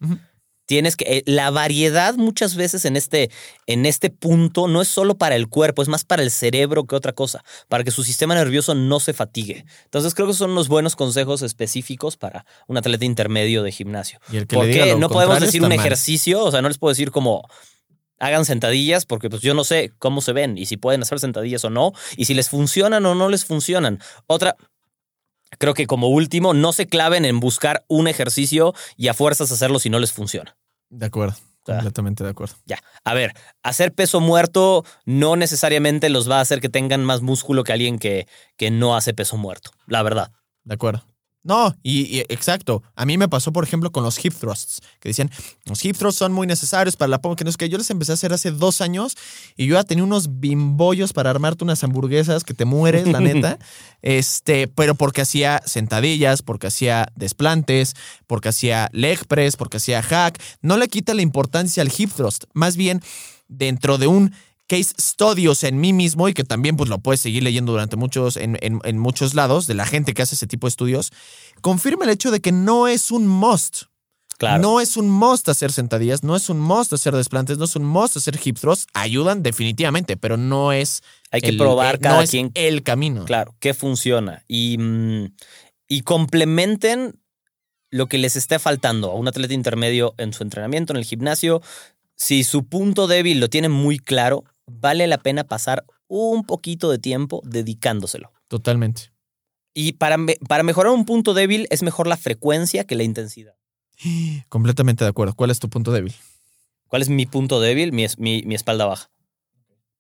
[0.68, 1.06] Tienes que.
[1.18, 3.30] eh, La variedad muchas veces en este,
[3.66, 6.96] en este punto no es solo para el cuerpo, es más para el cerebro que
[6.96, 9.64] otra cosa, para que su sistema nervioso no se fatigue.
[9.86, 14.20] Entonces creo que son unos buenos consejos específicos para un atleta intermedio de gimnasio.
[14.32, 15.78] Y el que le ¿Por diga no podemos decir un mal.
[15.80, 16.44] ejercicio?
[16.44, 17.48] O sea, no les puedo decir como
[18.20, 21.64] hagan sentadillas porque pues yo no sé cómo se ven y si pueden hacer sentadillas
[21.66, 24.00] o no y si les funcionan o no les funcionan.
[24.28, 24.56] Otra,
[25.58, 29.80] creo que como último, no se claven en buscar un ejercicio y a fuerzas hacerlo
[29.80, 30.58] si no les funciona.
[30.90, 31.36] De acuerdo.
[31.66, 32.56] sea, Completamente de acuerdo.
[32.66, 37.22] Ya, a ver, hacer peso muerto no necesariamente los va a hacer que tengan más
[37.22, 40.32] músculo que alguien que, que no hace peso muerto, la verdad.
[40.64, 41.04] De acuerdo.
[41.46, 42.82] No, y, y exacto.
[42.96, 45.30] A mí me pasó, por ejemplo, con los hip thrusts, que decían,
[45.66, 47.92] los hip thrusts son muy necesarios para la pompa, que no es que yo les
[47.92, 49.16] empecé a hacer hace dos años
[49.56, 53.60] y yo ya tenía unos bimbollos para armarte unas hamburguesas que te mueres, la neta.
[54.02, 57.96] Este, pero porque hacía sentadillas, porque hacía desplantes,
[58.28, 60.40] porque hacía leg press, porque hacía hack.
[60.62, 62.44] No le quita la importancia al hip thrust.
[62.54, 63.02] Más bien,
[63.48, 64.32] dentro de un
[64.68, 64.94] case
[65.56, 68.58] sea, en mí mismo, y que también pues lo puedes seguir leyendo durante muchos, en,
[68.62, 71.12] en- en muchos lados, de la gente que hace ese tipo de estudios,
[71.62, 73.84] confirma el hecho de que no es un must.
[74.38, 74.62] Claro.
[74.62, 77.86] No es un must hacer sentadillas, no es un must hacer desplantes, no es un
[77.86, 78.86] must hacer hip thrusts.
[78.94, 81.04] Ayudan definitivamente, pero no es.
[81.32, 82.52] Hay que el- probar eh, cada no es quien.
[82.54, 83.24] el camino.
[83.24, 84.44] Claro, qué funciona.
[84.48, 85.34] Y, mm,
[85.88, 87.18] y complementen
[87.92, 91.62] lo que les esté faltando a un atleta intermedio en su entrenamiento, en el gimnasio.
[92.18, 97.00] Si su punto débil lo tienen muy claro, vale la pena pasar un poquito de
[97.00, 98.32] tiempo dedicándoselo.
[98.48, 99.12] Totalmente.
[99.74, 103.56] Y para, para mejorar un punto débil es mejor la frecuencia que la intensidad.
[104.50, 105.34] Completamente de acuerdo.
[105.36, 106.14] ¿Cuál es tu punto débil?
[106.88, 107.92] ¿Cuál es mi punto débil?
[107.92, 109.10] Mi, mi, mi espalda baja.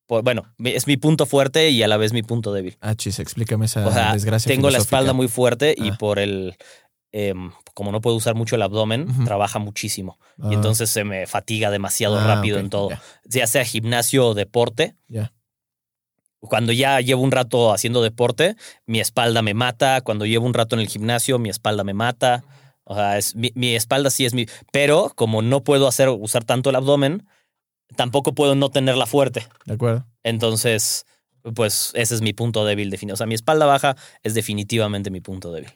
[0.05, 2.77] Por- bueno, es mi punto fuerte y a la vez mi punto débil.
[2.79, 4.49] Ah, chis, explícame esa O sea, desgracia.
[4.53, 5.97] tengo la espalda muy fuerte y Ah.
[5.97, 6.55] por el.
[7.17, 10.19] Em, como no puedo usar mucho el abdomen, trabaja muchísimo.
[10.37, 12.89] Ah, Y entonces se me fatiga demasiado ah, rápido en todo.
[12.89, 14.95] Ya, Ya sea gimnasio o deporte.
[16.41, 20.01] Cuando ya llevo un rato haciendo deporte, mi espalda me mata.
[20.01, 22.43] Cuando llevo un rato en el gimnasio, mi espalda me mata.
[22.83, 24.45] O sea, es, mi, mi espalda sí es mi.
[24.73, 27.25] Pero como no puedo hacer, usar tanto el abdomen,
[27.95, 29.47] tampoco puedo no tenerla fuerte.
[29.65, 30.05] De acuerdo.
[30.23, 31.05] Entonces,
[31.55, 33.13] pues ese es mi punto débil definido.
[33.13, 35.71] O sea, mi espalda baja es definitivamente mi punto débil.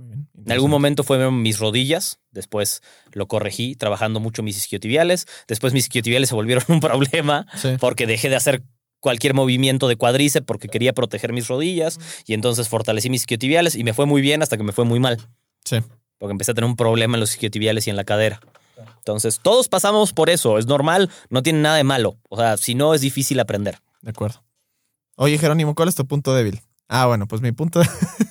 [0.00, 0.28] Muy bien.
[0.46, 2.82] En algún momento fueron mis rodillas, después
[3.12, 7.70] lo corregí trabajando mucho mis isquiotibiales, después mis isquiotibiales se volvieron un problema Sí.
[7.78, 8.62] porque dejé de hacer
[9.00, 13.84] cualquier movimiento de cuádriceps porque quería proteger mis rodillas y entonces fortalecí mis isquiotibiales y
[13.84, 15.18] me fue muy bien hasta que me fue muy mal
[15.64, 15.76] Sí.
[16.18, 18.40] porque empecé a tener un problema en los isquiotibiales y en la cadera.
[18.98, 22.18] Entonces, todos pasamos por eso, es normal, no tiene nada de malo.
[22.28, 23.78] O sea, si no es difícil aprender.
[24.02, 24.42] De acuerdo.
[25.16, 26.60] Oye, Jerónimo, ¿cuál es tu punto débil?
[26.88, 27.80] Ah, bueno, pues mi punto.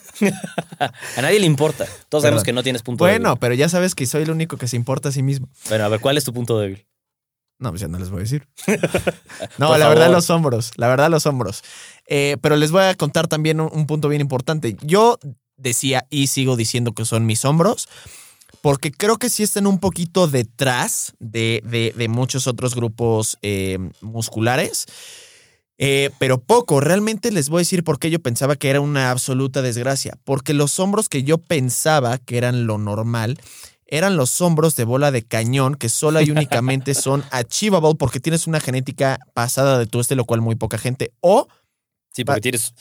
[1.16, 1.86] A nadie le importa.
[2.10, 3.40] Todos sabemos que no tienes punto bueno, débil.
[3.40, 5.50] pero ya sabes que soy el único que se importa a sí mismo.
[5.70, 6.86] Bueno, a ver, ¿cuál es tu punto débil?
[7.60, 8.48] No, pues ya no les voy a decir.
[9.58, 9.90] no, la favor.
[9.90, 11.64] verdad los hombros, la verdad los hombros.
[12.08, 14.78] Eh, pero les voy a contar también un, un punto bien importante.
[14.82, 15.20] Yo
[15.58, 17.90] decía y sigo diciendo que son mis hombros,
[18.62, 23.78] porque creo que sí están un poquito detrás de, de- de muchos otros grupos eh,
[24.02, 24.86] musculares.
[25.82, 29.12] Eh, pero poco, realmente les voy a decir por qué yo pensaba que era una
[29.12, 30.18] absoluta desgracia.
[30.26, 33.40] Porque los hombros que yo pensaba que eran lo normal
[33.88, 38.46] eran los hombros de bola de cañón que solo y únicamente son achievable porque tienes
[38.46, 41.12] una genética pasada de tu este, lo cual muy poca gente.
[41.22, 41.48] O
[42.12, 42.74] Sí, porque tienes,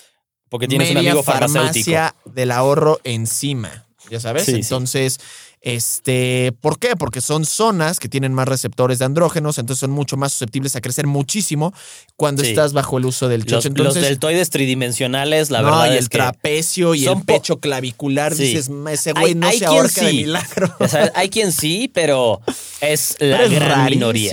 [0.49, 1.93] porque tienes un amigo farmacéutico.
[1.93, 3.87] farmacia del ahorro encima.
[4.11, 4.45] Ya sabes.
[4.45, 5.17] Sí, sí.
[5.61, 6.97] Este, ¿por qué?
[6.97, 10.81] Porque son zonas que tienen más receptores de andrógenos, entonces son mucho más susceptibles a
[10.81, 11.73] crecer muchísimo
[12.17, 12.51] cuando Sí.
[12.51, 13.57] estás bajo el uso del Los, chocho.
[13.57, 17.59] los Entonces, deltoides tridimensionales, la no, verdad y es el que trapecio y el pecho
[17.61, 18.45] clavicular, Sí.
[18.45, 20.75] dices, "Ma, ese güey Hay- no hay se ahorca de milagro.
[21.15, 22.41] hay quien sí, pero
[22.81, 24.33] es la Pero es gran minoría.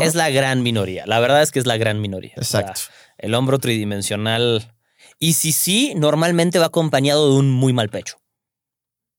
[0.00, 1.04] Es la gran minoría.
[1.06, 2.32] La verdad es que es la gran minoría.
[2.38, 2.80] O sea, Exacto.
[3.18, 4.72] el hombro tridimensional.
[5.18, 8.16] Y si sí, normalmente va acompañado de un muy mal pecho.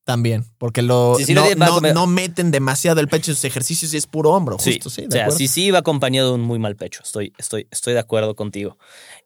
[0.06, 4.06] También, porque lo, Sí, sí, no, meten demasiado el pecho en sus ejercicios y es
[4.06, 5.38] puro hombro, justo, sí, o sea, acuerdo.
[5.38, 7.02] sí, sí va acompañado de un muy mal pecho.
[7.04, 8.78] Estoy, estoy, estoy de acuerdo contigo.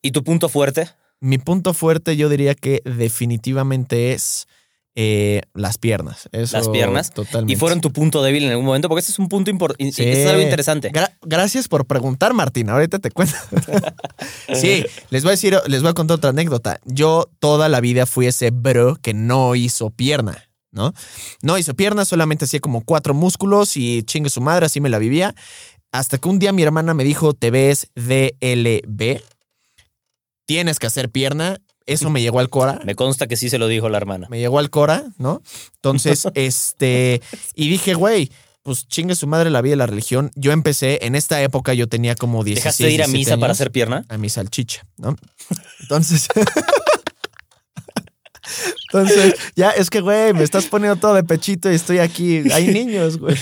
[0.04, 0.88] ¿Y tu punto fuerte?
[1.20, 4.48] Mi punto fuerte yo diría que definitivamente es
[5.00, 6.30] eh, las piernas.
[6.32, 7.12] Eso Las piernas.
[7.12, 7.54] Totalmente.
[7.54, 8.88] ¿Y fueron tu punto débil en algún momento?
[8.90, 9.92] Porque este es un punto importante.
[9.92, 10.04] Sí.
[10.04, 10.92] Es algo interesante.
[10.92, 12.70] Gra- gracias por preguntar, Martín.
[12.70, 13.36] Ahorita te cuento.
[14.54, 16.80] sí, les voy a decir, les voy a contar otra anécdota.
[16.86, 20.94] Yo toda la vida fui ese bro que no hizo pierna, ¿no?
[21.42, 25.00] No hizo pierna, solamente hacía como cuatro músculos y chingue su madre, así me la
[25.00, 25.36] vivía.
[25.92, 29.22] hasta que un día mi hermana me dijo, te ves DLB,
[30.46, 31.60] tienes que hacer pierna.
[31.86, 32.82] Eso me llegó al Cora.
[32.84, 34.28] Me consta que sí se lo dijo la hermana.
[34.30, 35.42] Me llegó al Cora, ¿no?
[35.76, 37.22] Entonces, este,
[37.56, 38.30] y dije, güey,
[38.62, 40.30] pues chingue su madre la vida y la religión.
[40.36, 43.40] Yo empecé, en esta época yo tenía como 16 ¿Dejaste de ir a 17 misa
[43.40, 44.06] para hacer pierna?
[44.10, 45.16] a mi salchicha, ¿no?
[45.80, 46.28] Entonces.
[48.92, 52.44] Entonces, ya es que, güey, me estás poniendo todo de pechito y estoy aquí.
[52.52, 53.36] Hay niños, güey.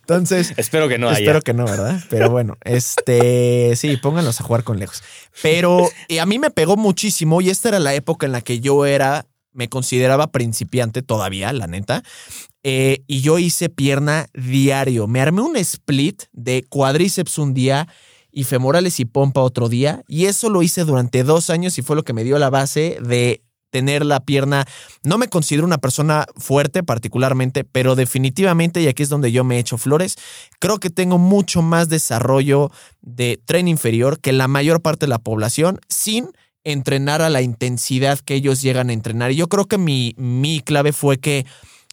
[0.00, 1.18] Entonces, Espero que no haya.
[1.18, 2.00] espero que no, ¿verdad?
[2.08, 5.02] Pero bueno, este, sí, pónganlos a jugar con lejos.
[5.42, 8.60] Pero y a mí me pegó muchísimo y esta era la época en la que
[8.60, 12.02] yo era, me consideraba principiante todavía, la neta.
[12.62, 15.06] Eh, y yo hice pierna diario.
[15.08, 17.88] Me armé un split de cuádriceps un día
[18.30, 20.02] y femorales y pompa otro día.
[20.06, 22.98] Y eso lo hice durante dos años y fue lo que me dio la base
[23.02, 24.66] de tener la pierna.
[25.02, 29.58] No me considero una persona fuerte particularmente, pero definitivamente, y aquí es donde yo me
[29.58, 30.16] echo flores,
[30.60, 32.70] creo que tengo mucho más desarrollo
[33.00, 36.30] de tren inferior que la mayor parte de la población sin
[36.64, 39.32] entrenar a la intensidad que ellos llegan a entrenar.
[39.32, 41.46] Y yo creo que mi, mi clave fue que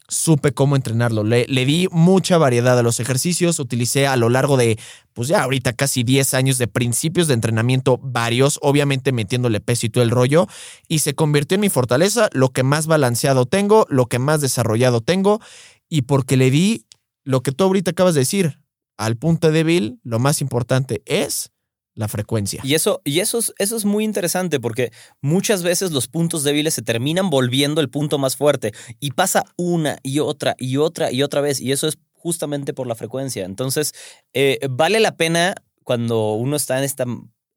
[0.09, 1.23] supe cómo entrenarlo.
[1.23, 4.77] Le, le, di mucha variedad a los ejercicios, utilicé a lo largo de,
[5.13, 9.89] pues ya ahorita casi 10 años de principios de entrenamiento varios, obviamente metiéndole peso y
[9.89, 10.47] todo el rollo,
[10.87, 15.01] y se convirtió en mi fortaleza, lo que más balanceado tengo, lo que más desarrollado
[15.01, 15.39] tengo,
[15.87, 16.85] y porque le di
[17.23, 18.59] lo que tú ahorita acabas de decir,
[18.97, 21.51] al punto débil, lo más importante es
[21.99, 22.61] la frecuencia.
[22.63, 26.73] Y eso, y eso es, eso es muy interesante porque muchas veces los puntos débiles
[26.73, 28.71] se terminan volviendo el punto más fuerte
[29.01, 32.87] y pasa una y otra y otra y otra vez y eso es justamente por
[32.87, 33.43] la frecuencia.
[33.43, 33.93] Entonces,
[34.33, 37.03] eh, vale la pena cuando uno está en esta,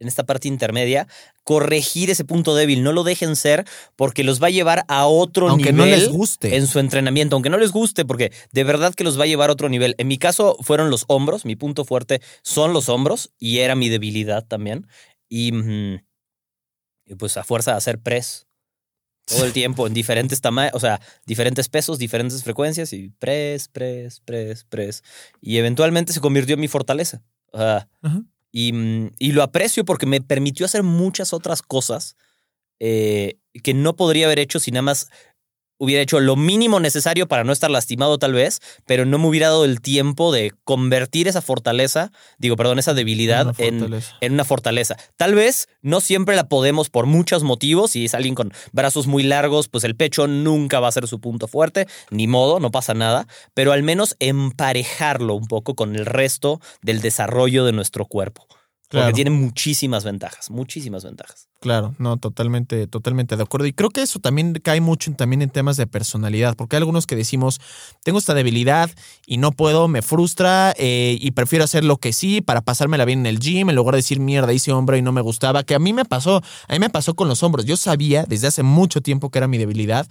[0.02, 1.06] en esta parte intermedia
[1.44, 3.64] corregir ese punto débil, no lo dejen ser
[3.96, 6.56] porque los va a llevar a otro Aunque nivel no les guste.
[6.56, 9.50] en su entrenamiento, aunque no les guste porque de verdad que los va a llevar
[9.50, 9.94] a otro nivel.
[9.98, 13.88] En mi caso fueron los hombros, mi punto fuerte son los hombros y era mi
[13.88, 14.86] debilidad también
[15.28, 16.04] y, mm,
[17.06, 18.46] y pues a fuerza de hacer press
[19.24, 24.20] todo el tiempo en diferentes tamaños, o sea, diferentes pesos, diferentes frecuencias y press, press,
[24.20, 25.02] press, press.
[25.40, 27.22] Y eventualmente se convirtió en mi fortaleza.
[27.52, 28.22] O sea, Ajá.
[28.52, 32.16] Y, mm, y lo aprecio porque me permitió hacer muchas otras cosas
[32.80, 35.10] eh, que no podría haber hecho si nada más
[35.82, 39.48] hubiera hecho lo mínimo necesario para no estar lastimado tal vez, pero no me hubiera
[39.48, 44.16] dado el tiempo de convertir esa fortaleza, digo, perdón, esa debilidad Una en, fortaleza.
[44.20, 44.96] en una fortaleza.
[45.16, 47.90] Tal vez no siempre la podemos por muchos motivos.
[47.90, 51.18] Si es alguien con brazos muy largos, pues el pecho nunca va a ser su
[51.18, 56.06] punto fuerte, ni modo, no pasa nada, pero al menos emparejarlo un poco con el
[56.06, 58.46] resto del desarrollo de nuestro cuerpo.
[58.92, 59.14] Porque Claro.
[59.14, 61.48] tiene muchísimas ventajas, muchísimas ventajas.
[61.60, 63.66] Claro, no, totalmente, totalmente de acuerdo.
[63.66, 66.80] Y creo que eso también cae mucho en, también en temas de personalidad, porque hay
[66.80, 67.58] algunos que decimos,
[68.02, 68.90] tengo esta debilidad
[69.26, 73.20] y no puedo, me frustra eh, y prefiero hacer lo que sí para pasármela bien
[73.20, 75.74] en el gym, en lugar de decir, mierda, hice hombro y no me gustaba, que
[75.74, 77.64] a mí me pasó, a mí me pasó con los hombros.
[77.64, 80.06] Yo sabía desde hace mucho tiempo que era mi debilidad.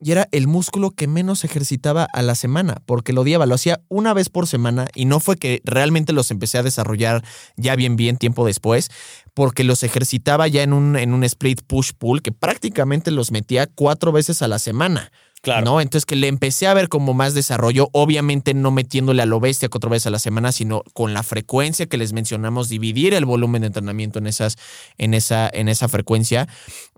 [0.00, 3.80] Y era el músculo que menos ejercitaba a la semana, porque lo odiaba, lo hacía
[3.88, 7.24] una vez por semana y no fue que realmente los empecé a desarrollar
[7.56, 8.90] ya bien, bien tiempo después,
[9.34, 14.12] porque los ejercitaba ya en un, en un split push-pull que prácticamente los metía cuatro
[14.12, 15.10] veces a la semana.
[15.42, 15.64] Claro.
[15.64, 15.80] ¿no?
[15.80, 19.68] Entonces que le empecé a ver como más desarrollo, obviamente no metiéndole a lo bestia
[19.68, 23.62] cuatro veces a la semana, sino con la frecuencia que les mencionamos, dividir el volumen
[23.62, 24.56] de entrenamiento en, esas,
[24.98, 26.48] en, esa, en esa frecuencia.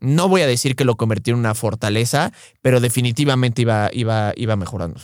[0.00, 2.32] No voy a decir que lo convertí en una fortaleza,
[2.62, 5.00] pero definitivamente iba, iba, iba mejorando.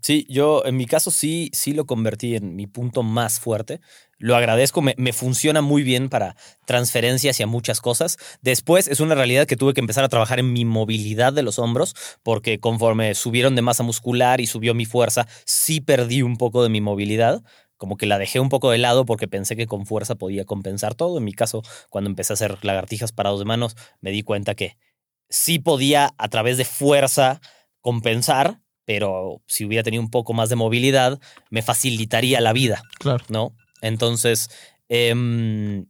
[0.00, 3.80] Sí, yo en mi caso sí, sí lo convertí en mi punto más fuerte.
[4.18, 8.18] Lo agradezco, me, me funciona muy bien para transferencia hacia muchas cosas.
[8.42, 11.58] Después es una realidad que tuve que empezar a trabajar en mi movilidad de los
[11.58, 16.62] hombros, porque conforme subieron de masa muscular y subió mi fuerza, sí perdí un poco
[16.62, 17.42] de mi movilidad.
[17.78, 20.94] Como que la dejé un poco de lado porque pensé que con fuerza podía compensar
[20.94, 21.16] todo.
[21.18, 24.76] En mi caso, cuando empecé a hacer lagartijas parados de manos, me di cuenta que
[25.30, 27.40] sí podía a través de fuerza
[27.80, 28.61] compensar,
[28.94, 31.18] pero si hubiera tenido un poco más de movilidad,
[31.48, 33.24] me facilitaría la vida, Claro.
[33.30, 33.56] ¿no?
[33.80, 34.50] Entonces,
[34.90, 35.86] em,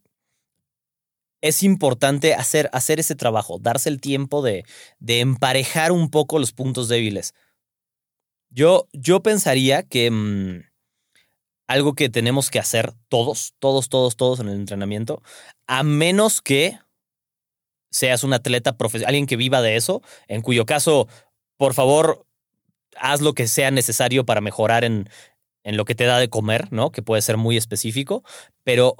[1.41, 4.65] es importante hacer, hacer ese trabajo, darse el tiempo de,
[5.01, 7.35] de emparejar un poco los puntos débiles.
[8.51, 10.63] Yo, yo pensaría que mm,
[11.67, 15.23] algo que tenemos que hacer todos, todos, todos, todos en el entrenamiento,
[15.67, 16.79] a menos que
[17.91, 21.09] seas un atleta profesional, alguien que viva de eso, en cuyo caso,
[21.57, 22.25] por favor,
[22.97, 25.09] haz lo que sea necesario para mejorar en,
[25.65, 26.91] en lo que te da de comer, ¿no?
[26.91, 28.23] Que puede ser muy específico,
[28.65, 28.97] pero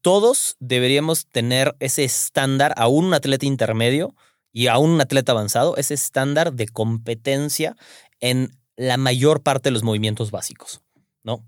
[0.00, 4.14] todos deberíamos tener ese estándar, aún un atleta intermedio
[4.52, 7.76] y aún un atleta avanzado, ese estándar de competencia
[8.20, 10.82] en la mayor parte de los movimientos básicos,
[11.22, 11.44] ¿no?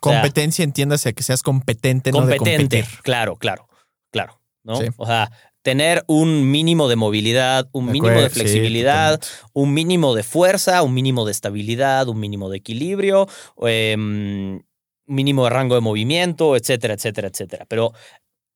[0.00, 2.82] Competencia, entiéndase que seas competente, no de competente.
[2.82, 3.02] competir.
[3.02, 3.68] claro, claro,
[4.10, 4.40] claro.
[4.64, 4.76] ¿no?
[4.76, 4.86] Sí.
[4.96, 5.30] O sea,
[5.62, 9.20] tener un mínimo de movilidad, un De mínimo de acuerdo, flexibilidad,
[9.52, 14.66] un mínimo de fuerza, un mínimo de estabilidad, un mínimo de equilibrio, un
[15.06, 17.66] mínimo de rango de movimiento, etcétera, etcétera, etcétera.
[17.68, 17.92] Pero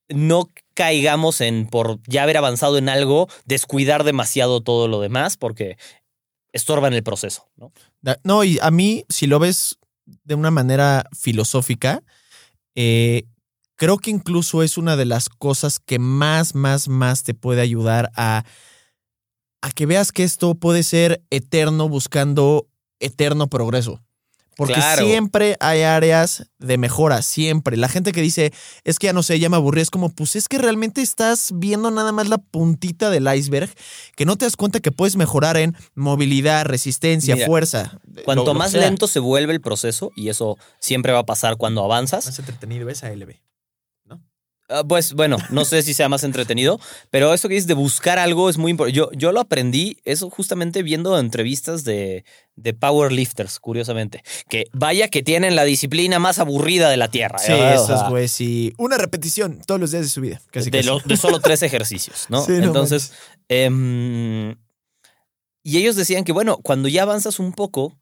[0.08, 5.76] no caigamos en, por ya haber avanzado en algo, descuidar demasiado todo lo demás, porque
[6.52, 7.72] estorba en el proceso, ¿no?
[8.24, 9.78] No, y a mí, si lo ves
[10.24, 12.02] de una manera filosófica,
[12.74, 13.24] eh,
[13.76, 18.10] creo que incluso es una de las cosas que más, más, más te puede ayudar
[18.16, 18.44] a,
[19.62, 22.68] a que veas que esto puede ser eterno buscando
[23.00, 24.02] eterno progreso.
[24.56, 25.04] Porque Claro.
[25.04, 27.76] siempre hay áreas de mejora, siempre.
[27.76, 28.54] La gente que dice,
[28.84, 31.50] es que ya no sé, ya me aburrí, es como, pues es que realmente estás
[31.54, 33.68] viendo nada más la puntita del iceberg,
[34.16, 38.00] que no te das cuenta que puedes mejorar en movilidad, resistencia, Mira, fuerza.
[38.24, 38.80] Cuanto más sea.
[38.80, 42.88] lento se vuelve el proceso, y eso siempre va a pasar cuando avanzas, Más entretenido
[42.88, 43.34] es ALB.
[44.68, 48.18] Ah, Pues bueno, no sé si sea más entretenido, pero eso que dices de buscar
[48.18, 48.96] algo es muy importante.
[48.96, 52.24] Yo, yo lo aprendí, eso justamente viendo entrevistas de,
[52.56, 54.24] de powerlifters, curiosamente.
[54.48, 57.38] Que vaya que tienen la disciplina más aburrida de la Tierra.
[57.38, 57.76] Sí, ¿eh?
[57.78, 58.72] O esos güeyes sí.
[58.78, 60.40] Una repetición todos los días de su vida.
[60.50, 60.88] Casi, de, casi.
[60.88, 62.42] lo- de solo tres ejercicios, ¿no?
[62.46, 63.12] Sí, no Entonces,
[63.48, 64.56] em,
[65.62, 67.98] y ellos decían que, bueno, cuando ya avanzas un poco,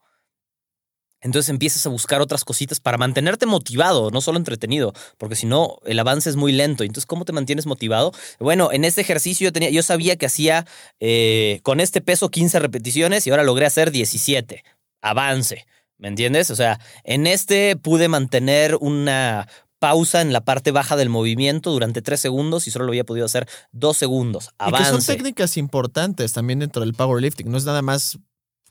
[1.25, 5.79] entonces empiezas a buscar otras cositas para mantenerte motivado, no solo entretenido, porque si no,
[5.87, 6.85] el avance es muy lento.
[6.85, 8.13] Entonces, ¿cómo te mantienes motivado?
[8.39, 10.67] Bueno, en este ejercicio yo, tenía, yo sabía que hacía
[11.01, 14.65] eh, con este peso 15 repeticiones y ahora logré hacer 17.
[15.01, 15.67] Avance,
[15.97, 16.51] ¿me entiendes?
[16.51, 19.49] O sea, en este pude mantener una
[19.79, 23.25] pausa en la parte baja del movimiento durante tres segundos y solo lo había podido
[23.25, 24.51] hacer dos segundos.
[24.61, 25.15] Y que son Avance.
[25.15, 27.51] técnicas importantes también dentro del powerlifting.
[27.51, 28.19] No es nada más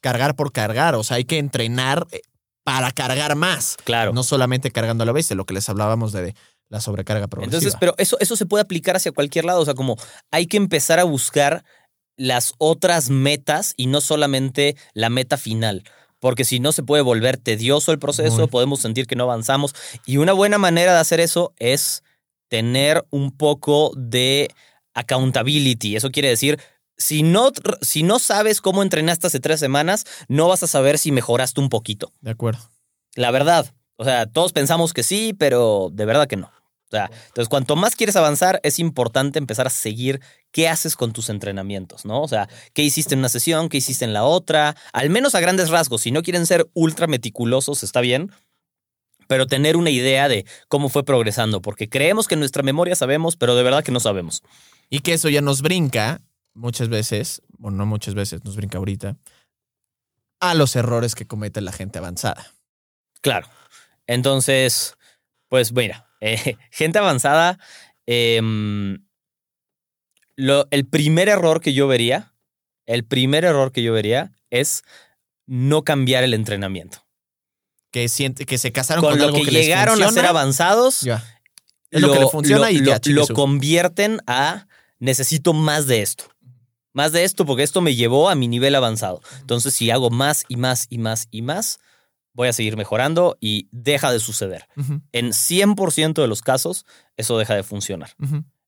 [0.02, 0.94] cargar por cargar.
[0.94, 2.22] O sea, hay que entrenar eh,
[2.64, 3.78] para cargar más.
[3.84, 4.14] Claro.
[4.14, 6.36] No solamente cargando a la vez, de lo que les hablábamos de
[6.70, 7.58] la sobrecarga progresiva.
[7.58, 9.62] Entonces, pero eso, eso se puede aplicar hacia cualquier lado.
[9.62, 9.98] O sea, como
[10.32, 11.64] hay que empezar a buscar
[12.18, 15.84] las otras metas y no solamente la meta final.
[16.20, 18.48] Porque si no se puede volver tedioso el proceso, Muy.
[18.48, 19.76] podemos sentir que no avanzamos.
[20.06, 22.04] Y una buena manera de hacer eso es
[22.48, 24.50] tener un poco de
[24.94, 25.96] accountability.
[25.96, 26.60] Eso quiere decir,
[26.98, 31.12] si no, si no sabes cómo entrenaste hace tres semanas, no vas a saber si
[31.12, 32.12] mejoraste un poquito.
[32.22, 32.70] De acuerdo.
[33.16, 33.74] La verdad.
[33.96, 36.48] O sea, todos pensamos que sí, pero de verdad que no.
[36.48, 40.22] O sea, entonces cuanto más quieres avanzar, es importante empezar a seguir
[40.52, 42.22] qué haces con tus entrenamientos, ¿no?
[42.22, 45.40] O sea, qué hiciste en una sesión, qué hiciste en la otra, al menos a
[45.40, 46.02] grandes rasgos.
[46.02, 48.32] Si no quieren ser ultra meticulosos, está bien,
[49.28, 53.38] pero tener una idea de cómo fue progresando, porque creemos que en nuestra memoria sabemos,
[53.38, 54.44] pero de verdad que no sabemos.
[54.90, 56.22] Y que eso ya nos brinca
[56.54, 59.18] muchas veces, bueno, no muchas veces, nos brinca ahorita,
[60.40, 62.52] a los errores que comete la gente avanzada.
[63.22, 63.48] Claro.
[64.08, 64.96] Entonces,
[65.50, 67.60] pues mira, eh, gente avanzada,
[68.06, 69.06] em,
[70.36, 72.34] lo- el primer error que yo vería,
[72.86, 74.84] el primer error que yo vería es
[75.46, 77.06] no cambiar el entrenamiento.
[77.92, 80.26] Que, siente, que se casaron Con, con, lo algo que, que, les llegaron a ser
[80.26, 81.24] avanzados, Ya.
[81.94, 86.33] Es lo que le funciona y ya, lo convierten a necesito más de esto.
[86.94, 89.22] Más de esto porque esto me llevó a mi nivel avanzado.
[89.42, 91.80] Entonces, si hago más y más y más y más,
[92.34, 94.68] voy a seguir mejorando y deja de suceder.
[94.78, 96.86] Ujú, En 100% de los casos,
[97.18, 98.12] eso deja de funcionar.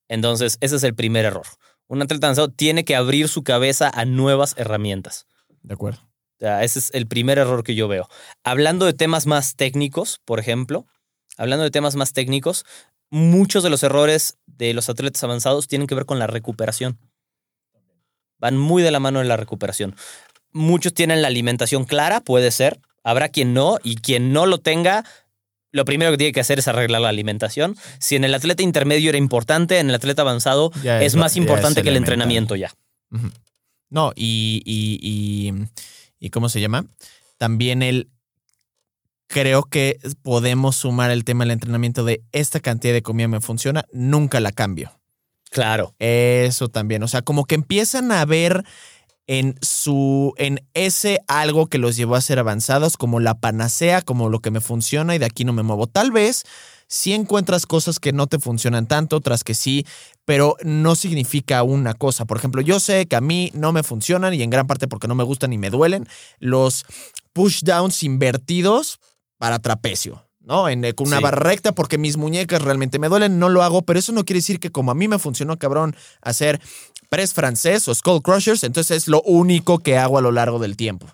[0.07, 1.45] Entonces, ese es el primer error.
[1.88, 5.28] Un atleta avanzado tiene que abrir su cabeza a nuevas herramientas.
[5.61, 5.99] De acuerdo.
[6.01, 8.07] O sea, ese es el primer error que yo veo.
[8.43, 10.86] Hablando de temas más técnicos, por ejemplo,
[11.38, 12.65] hablando de temas más técnicos,
[13.09, 16.99] muchos de los errores de los atletas avanzados tienen que ver con la recuperación.
[18.45, 19.95] Van muy de la mano en la recuperación.
[20.51, 22.79] Muchos tienen la alimentación clara, puede ser.
[23.03, 25.03] Habrá quien no, y quien no lo tenga,
[25.71, 27.75] lo primero que tiene que hacer es arreglar la alimentación.
[27.99, 31.35] Si en el atleta intermedio era importante, en el atleta avanzado Ya es, es- más
[31.37, 32.71] importante es que el entrenamiento ya.
[33.89, 35.53] No, y, y, y,
[36.19, 36.85] y ¿cómo se llama?
[37.39, 38.09] También el
[39.27, 43.85] creo que podemos sumar el tema del entrenamiento de esta cantidad de comida me funciona,
[43.91, 44.91] nunca la cambio.
[45.56, 45.95] Claro.
[45.99, 47.01] Eso también.
[47.03, 48.66] O sea, como que empiezan a ver
[49.26, 50.34] en su.
[50.36, 54.51] en ese algo que los llevó a ser avanzados, como la panacea, como lo que
[54.51, 55.88] me funciona y de aquí no me muevo.
[55.88, 56.43] Tal vez
[56.88, 59.86] sí encuentras cosas que no te funcionan tanto, otras que sí,
[60.26, 62.26] pero no significa una cosa.
[62.26, 65.08] Por ejemplo, yo sé que a mí no me funcionan y en gran parte porque
[65.08, 66.06] no me gustan y me duelen
[66.39, 66.84] los
[67.32, 68.99] push downs invertidos
[69.38, 70.22] para trapecio.
[70.45, 70.69] ¿No?
[70.69, 71.23] En, eh, con una Sí.
[71.23, 74.39] barra recta porque mis muñecas realmente me duelen, no lo hago, pero eso no quiere
[74.39, 76.61] decir que como a mí me funcionó, cabrón, hacer
[77.09, 80.75] press francés o skull crushers, entonces es lo único que hago a lo largo del
[80.77, 81.07] tiempo.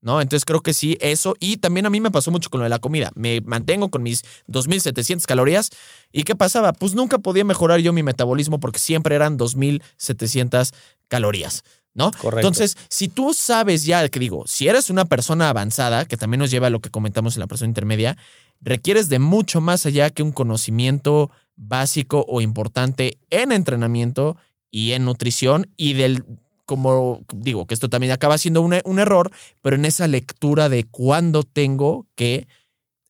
[0.00, 0.20] ¿no?
[0.20, 1.34] Entonces creo que sí, eso.
[1.40, 3.10] Y también a mí me pasó mucho con lo de la comida.
[3.14, 5.70] Me mantengo con mis 2.700 calorías.
[6.12, 6.74] ¿Y qué pasaba?
[6.74, 10.72] Pues nunca podía mejorar yo mi metabolismo porque siempre eran 2.700
[11.08, 11.62] calorías.
[11.96, 12.10] ¿No?
[12.10, 12.40] Correcto.
[12.40, 16.50] Entonces, si tú sabes ya, que digo, si eres una persona avanzada, que también nos
[16.50, 18.16] lleva a lo que comentamos en la persona intermedia,
[18.64, 24.36] requieres de mucho más allá que un conocimiento básico o importante en entrenamiento
[24.70, 26.24] y en nutrición y del
[26.66, 30.84] como digo, que esto también acaba siendo un, un error, pero en esa lectura de
[30.84, 32.46] cuándo tengo que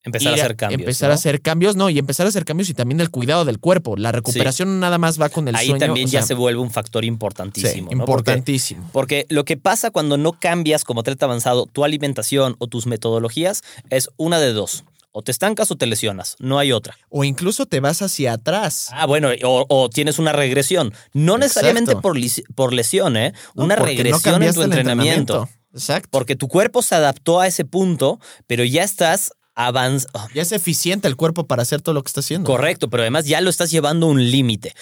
[0.04, 0.80] Empezar a hacer cambios.
[0.80, 1.12] Empezar ¿no?
[1.12, 3.96] a hacer cambios, no, y empezar a hacer cambios y también el cuidado del cuerpo.
[3.96, 5.86] La recuperación nada más va con el Ahí sueño.
[5.86, 7.90] también o ya se vuelve un factor sí, importantísimo.
[7.90, 8.90] importantísimo.
[8.92, 13.62] Porque lo que pasa cuando no cambias como atleta avanzado tu alimentación o tus metodologías
[13.88, 14.84] es una de dos.
[15.16, 16.34] O te estancas o te lesionas.
[16.40, 16.98] No hay otra.
[17.08, 18.88] O incluso te vas hacia atrás.
[18.90, 20.92] Ah, bueno, o, o tienes una regresión.
[21.12, 22.18] No necesariamente por,
[22.56, 23.32] por lesión, ¿eh?
[23.54, 25.48] Una no regresión en tu el entrenamiento.
[25.72, 26.08] Exacto.
[26.10, 30.28] Porque tu cuerpo se adaptó a ese punto, pero ya estás avanzando.
[30.34, 32.46] Ya es eficiente el cuerpo para hacer todo lo que está haciendo.
[32.46, 34.74] Correcto, pero además ya lo estás llevando a un límite.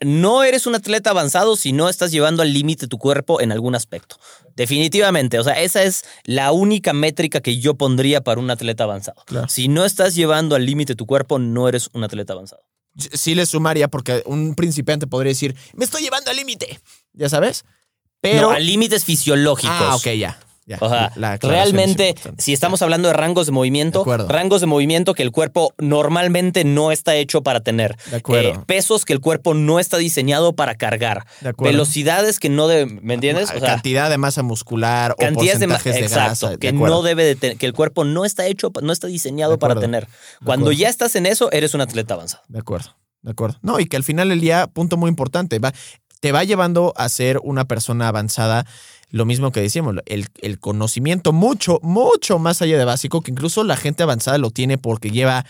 [0.00, 3.74] No eres un atleta avanzado si no estás llevando al límite tu cuerpo en algún
[3.74, 4.16] aspecto.
[4.56, 9.22] Definitivamente, o sea, esa es la única métrica que yo pondría para un atleta avanzado.
[9.26, 9.48] Claro.
[9.48, 12.62] Si no estás llevando al límite tu cuerpo, no eres un atleta avanzado.
[12.96, 16.78] Sí le sumaría porque un principiante podría decir, me estoy llevando al límite.
[17.12, 17.64] ¿Ya sabes?
[18.20, 18.42] Pero...
[18.42, 19.74] no, a límites fisiológicos.
[19.76, 20.38] ah, ok, ya.
[20.66, 20.78] Ya.
[20.80, 21.50] O sea, La aclaración es
[21.96, 25.72] realmente, si estamos hablando de rangos de movimiento, De rangos de movimiento que el cuerpo
[25.78, 27.96] normalmente no está hecho para tener.
[28.10, 28.48] De acuerdo.
[28.50, 31.26] Eh, pesos que el cuerpo no está diseñado para cargar.
[31.40, 31.72] De acuerdo.
[31.72, 33.50] Velocidades que no deben, ¿me entiendes?
[33.50, 36.50] O sea, cantidad de masa muscular o cantidades de, porcentajes de, exacto, grasa.
[36.50, 39.52] de que no debe de ten- que el cuerpo no está hecho, no está diseñado
[39.52, 40.08] De para tener.
[40.44, 42.42] Cuando ya estás en eso, eres un atleta avanzado.
[42.48, 43.58] De acuerdo, de acuerdo.
[43.62, 45.72] No, y que al final del día, punto muy importante, va,
[46.20, 48.64] te va llevando a ser una persona avanzada,
[49.14, 53.62] lo mismo que decíamos, el, el conocimiento mucho, mucho más allá de básico, que incluso
[53.62, 55.46] la gente avanzada lo tiene porque lleva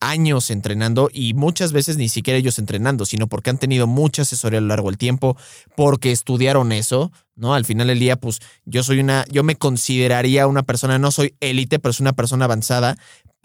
[0.00, 4.60] años entrenando y muchas veces ni siquiera ellos entrenando, sino porque han tenido mucha asesoría
[4.60, 5.36] a lo largo del tiempo,
[5.74, 7.52] porque estudiaron eso, ¿no?
[7.52, 11.34] Al final del día, pues yo soy una, yo me consideraría una persona, no soy
[11.40, 12.96] élite, pero soy una persona avanzada,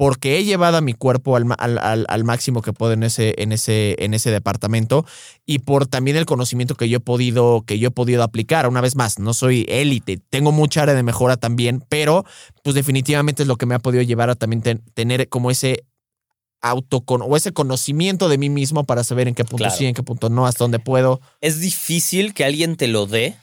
[0.01, 3.03] porque he llevado a mi cuerpo al, ma- al, al- al máximo que puedo en
[3.03, 5.05] ese, en, ese, en ese departamento
[5.45, 8.67] y por también el conocimiento que yo he podido, que yo he podido aplicar.
[8.67, 12.25] Una vez más, no soy élite, tengo mucha área de mejora también, pero
[12.63, 15.83] pues definitivamente es lo que me ha podido llevar a también ten- tener como ese
[16.61, 19.75] autocon o ese conocimiento de mí mismo para saber en qué punto Claro.
[19.75, 21.21] sí, en qué punto no, hasta dónde puedo.
[21.41, 23.35] Es difícil que alguien te lo dé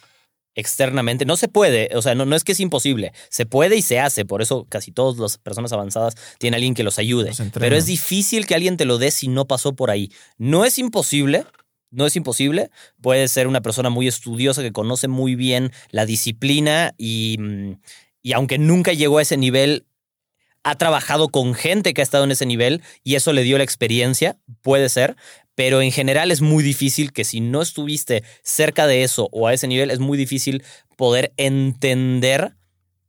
[0.59, 1.25] externamente.
[1.25, 3.13] No se puede, o sea, no, no es que es imposible.
[3.31, 4.25] Se puede y se hace.
[4.25, 7.29] Por eso casi todas las personas avanzadas tienen alguien que los ayude.
[7.29, 7.41] Los.
[7.55, 10.11] Pero es difícil que alguien te lo dé si no pasó por ahí.
[10.37, 11.45] No es imposible.
[11.91, 12.71] No es imposible.
[13.01, 17.73] Puede ser una persona muy estudiosa que conoce muy bien la disciplina y, mm,
[18.23, 19.87] y aunque nunca llegó a ese nivel,
[20.65, 23.65] ha trabajado con gente que ha estado en ese nivel y eso le dio la
[23.65, 25.17] experiencia, puede ser,
[25.59, 29.53] pero en general es muy difícil que si no estuviste cerca de eso o a
[29.55, 30.63] ese nivel, es muy difícil
[30.97, 32.55] poder entender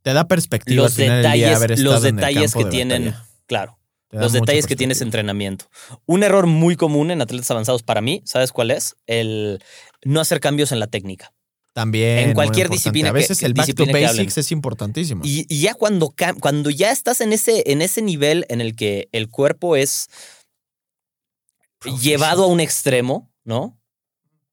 [0.02, 3.06] Te da perspectiva los día detalles, haber los estado en el detalles que de tienen,
[3.06, 3.26] batalla.
[3.46, 3.80] claro,
[4.10, 5.66] los detalles que tienes entrenamiento.
[6.08, 8.96] Un error muy común en atletas avanzados para mí, ¿sabes cuál es?
[9.06, 9.62] El
[10.04, 11.32] no hacer cambios en la técnica.
[11.72, 12.18] También.
[12.18, 15.22] en cualquier disciplina A veces que- el back to basics es importantísimo.
[15.24, 19.08] Y, y ya cuando, cuando ya estás en ese, en ese nivel en el que
[19.12, 20.08] el cuerpo es
[22.02, 23.80] llevado a un extremo, ¿no?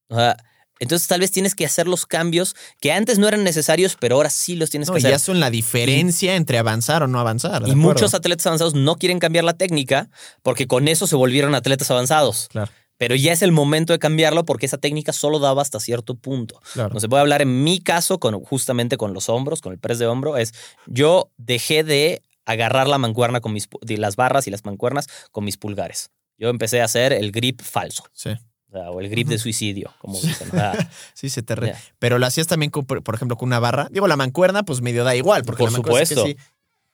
[0.09, 0.37] O sea,
[0.79, 4.29] entonces tal vez tienes que hacer los cambios que antes no eran necesarios, pero ahora
[4.31, 5.11] sí los tienes No, que hacer.
[5.11, 7.63] ya son la diferencia entre avanzar o no avanzar.
[7.65, 10.11] ¿de Y muchos atletas avanzados no quieren cambiar la técnica
[10.43, 12.49] porque con eso se volvieron atletas avanzados.
[12.51, 16.15] Claro, Pero ya es el momento de cambiarlo porque esa técnica solo daba hasta cierto
[16.15, 16.61] punto.
[16.75, 16.93] claro.
[16.95, 19.99] No se puede hablar en mi caso con justamente con los hombros, con el press
[19.99, 20.53] de hombro, es
[20.87, 25.43] yo dejé de agarrar la mancuerna con mis de las barras y las mancuernas con
[25.45, 26.11] mis pulgares.
[26.39, 28.31] Yo empecé a hacer el grip falso, Sí.
[28.31, 30.49] o, sea, o el grip de suicidio, como dicen.
[31.15, 31.75] Sí, se te re-.
[31.99, 33.89] Pero lo hacías también, con, por ejemplo, con una barra.
[33.91, 35.43] Digo, la mancuerna, pues medio da igual.
[35.45, 36.41] Porque Por la mancuerna es que supuesto.
[36.41, 36.49] sí.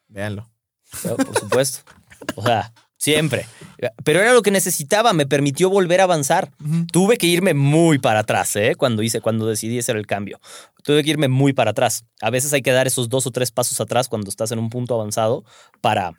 [0.09, 0.49] Véanlo.
[1.01, 1.79] Claro, por supuesto.
[2.37, 3.47] O sea, siempre.
[4.05, 6.53] Pero era lo que necesitaba, me permitió volver a avanzar.
[6.93, 8.75] Tuve que irme muy para atrás, ¿eh?
[8.77, 10.39] Cuando hice, cuando decidí hacer el cambio.
[10.85, 12.05] Tuve que irme muy para atrás.
[12.21, 14.69] A veces hay que dar esos dos o tres pasos atrás cuando estás en un
[14.71, 15.45] punto avanzado
[15.81, 16.13] para,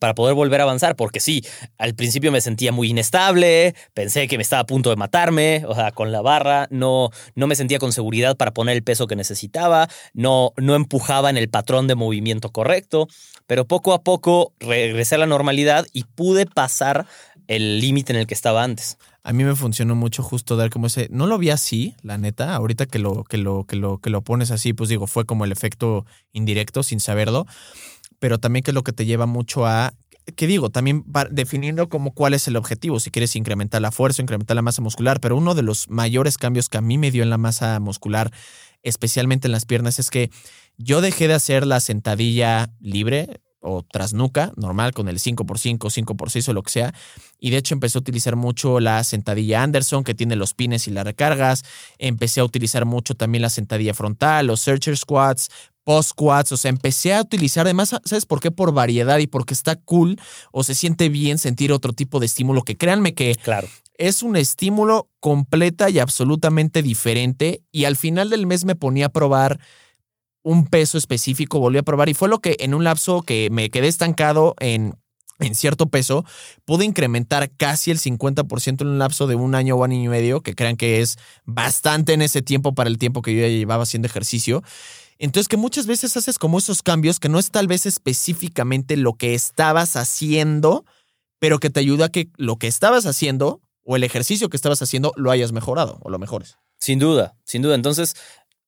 [0.00, 0.96] para poder volver a avanzar.
[0.96, 1.44] Porque sí,
[1.78, 5.74] al principio me sentía muy inestable, pensé que me estaba a punto de matarme, o
[5.74, 9.16] sea, con la barra, no, no me sentía con seguridad para poner el peso que
[9.16, 13.08] necesitaba, no, no empujaba en el patrón de movimiento correcto,
[13.46, 17.06] pero poco a poco regresé a la normalidad y pude pasar
[17.46, 18.96] el límite en el que estaba antes.
[19.22, 22.54] a mí me funcionó mucho justo dar como ese, no lo vi así, la neta,
[22.54, 25.44] ahorita que lo, que lo, que lo, que lo pones así, pues digo, fue como
[25.44, 27.46] el efecto indirecto sin saberlo,
[28.24, 29.92] pero también que es lo que te lleva mucho a,
[30.34, 34.54] que digo, también definiendo como cuál es el objetivo, si quieres incrementar la fuerza, incrementar
[34.54, 37.28] la masa muscular, pero uno de los mayores cambios que a mí me dio en
[37.28, 38.30] la masa muscular,
[38.82, 40.30] especialmente en las piernas, es que
[40.78, 46.52] yo dejé de hacer la sentadilla libre, o trasnuca, normal, con el 5x5, 5x6 o
[46.52, 46.94] lo que sea.
[47.40, 50.90] Y de hecho empecé a utilizar mucho la sentadilla Anderson, que tiene los pines y
[50.90, 51.62] las recargas.
[51.98, 55.48] Empecé a utilizar mucho también la sentadilla frontal, los searcher squats,
[55.84, 56.52] post squats.
[56.52, 58.50] O sea, empecé a utilizar, además, ¿sabes por qué?
[58.50, 60.18] Por variedad y porque está cool
[60.50, 63.68] o se siente bien sentir otro tipo de estímulo, que créanme que claro.
[63.96, 67.62] es un estímulo completa y absolutamente diferente.
[67.70, 69.60] Y al final del mes me ponía a probar
[70.42, 73.70] un peso específico, volví a probar y fue lo que en un lapso que me
[73.70, 74.94] quedé estancado en,
[75.40, 76.24] en cierto peso,
[76.64, 80.42] pude incrementar casi el 50% en un lapso de un año o año y medio,
[80.42, 83.84] que crean que es bastante en ese tiempo para el tiempo que yo ya llevaba
[83.84, 84.62] haciendo ejercicio.
[85.18, 89.14] Entonces que muchas veces haces como esos cambios que no es tal vez específicamente lo
[89.14, 90.84] que estabas haciendo,
[91.38, 94.82] pero que te ayuda a que lo que estabas haciendo o el ejercicio que estabas
[94.82, 96.56] haciendo lo hayas mejorado o lo mejores.
[96.78, 97.74] Sin duda, sin duda.
[97.74, 98.14] Entonces,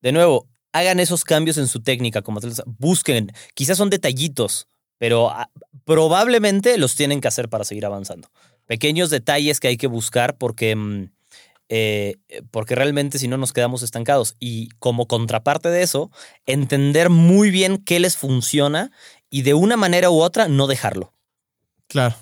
[0.00, 2.40] de nuevo, hagan esos cambios en su técnica, como
[2.78, 4.68] busquen, quizás son detallitos,
[4.98, 5.50] pero ah,
[5.84, 8.30] probablemente los tienen que hacer para seguir avanzando.
[8.66, 11.10] Pequeños detalles que hay que buscar porque, mm,
[11.68, 12.16] eh,
[12.50, 14.36] porque realmente si no nos quedamos estancados.
[14.38, 16.10] Y como contraparte de eso,
[16.46, 18.92] entender muy bien qué les funciona
[19.30, 21.12] y de una manera u otra no dejarlo.
[21.88, 22.14] Claro.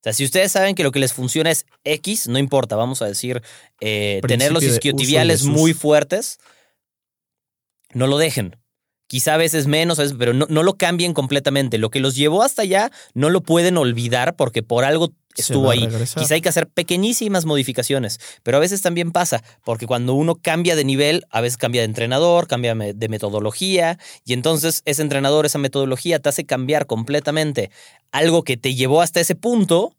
[0.00, 3.02] O sea, si ustedes saben que lo que les funciona es X, no importa, vamos
[3.02, 3.42] a decir,
[3.80, 6.38] eh, tener los isquiotibiales muy fuertes,
[7.92, 8.56] no lo dejen.
[9.08, 11.76] Quizá a veces menos, pero no, no, lo cambien completamente.
[11.76, 15.88] Lo que los llevó hasta allá no lo pueden olvidar porque por algo estuvo ahí.
[16.18, 20.76] Quizá hay que hacer pequeñísimas modificaciones, pero a veces también pasa, porque cuando uno cambia
[20.76, 25.58] de nivel, a veces cambia de entrenador, cambia de metodología, y entonces ese entrenador, esa
[25.58, 27.70] metodología te hace cambiar completamente
[28.12, 29.94] algo que te llevó hasta ese punto,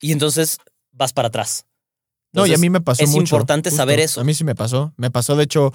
[0.00, 0.58] y entonces
[0.90, 1.64] vas para atrás.
[2.32, 3.22] no, y a mí me pasó es mucho.
[3.22, 4.20] Es importante saber eso.
[4.20, 4.92] A mí sí me pasó.
[4.96, 5.72] Me pasó, de hecho,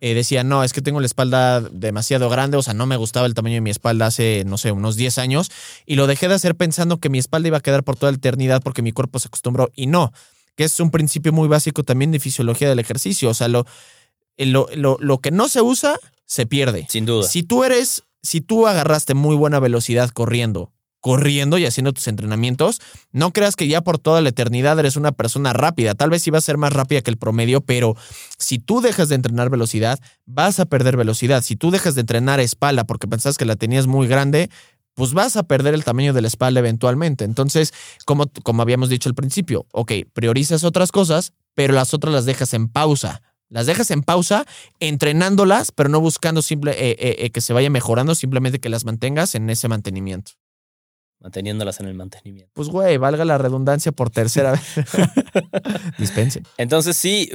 [0.00, 3.26] eh, decía, no, es que tengo la espalda demasiado grande, o sea, no me gustaba
[3.26, 5.50] el tamaño de mi espalda hace, no sé, unos 10 años,
[5.86, 8.16] y lo dejé de hacer pensando que mi espalda iba a quedar por toda la
[8.16, 10.12] eternidad porque mi cuerpo se acostumbró, y no,
[10.56, 13.66] que es un principio muy básico también de fisiología del ejercicio, o sea, lo,
[14.36, 16.86] lo, lo, lo que no se usa, se pierde.
[16.88, 17.28] Sin duda.
[17.28, 22.80] Si tú eres, si tú agarraste muy buena velocidad corriendo, corriendo y haciendo tus entrenamientos,
[23.12, 25.94] no creas que ya por toda la eternidad eres una persona rápida.
[25.94, 27.96] Tal vez sí va a ser más rápida que el promedio, pero
[28.38, 31.42] si tú dejas de entrenar velocidad, vas a perder velocidad.
[31.42, 34.50] Si tú dejas de entrenar espalda porque pensás que la tenías muy grande,
[34.94, 37.24] pues vas a perder el tamaño de la espalda eventualmente.
[37.24, 37.72] Entonces,
[38.04, 42.52] como, como habíamos dicho al principio, ok, priorizas otras cosas, pero las otras las dejas
[42.54, 43.22] en pausa.
[43.48, 44.46] Las dejas en pausa,
[44.78, 48.84] entrenándolas, pero no buscando simple, eh, eh, eh, que se vaya mejorando, simplemente que las
[48.84, 50.39] mantengas en ese mantenimiento
[51.20, 52.50] manteniéndolas en el mantenimiento.
[52.54, 54.62] Pues, güey, valga la redundancia por tercera vez.
[55.98, 56.44] Dispensen.
[56.56, 57.30] Entonces, sí,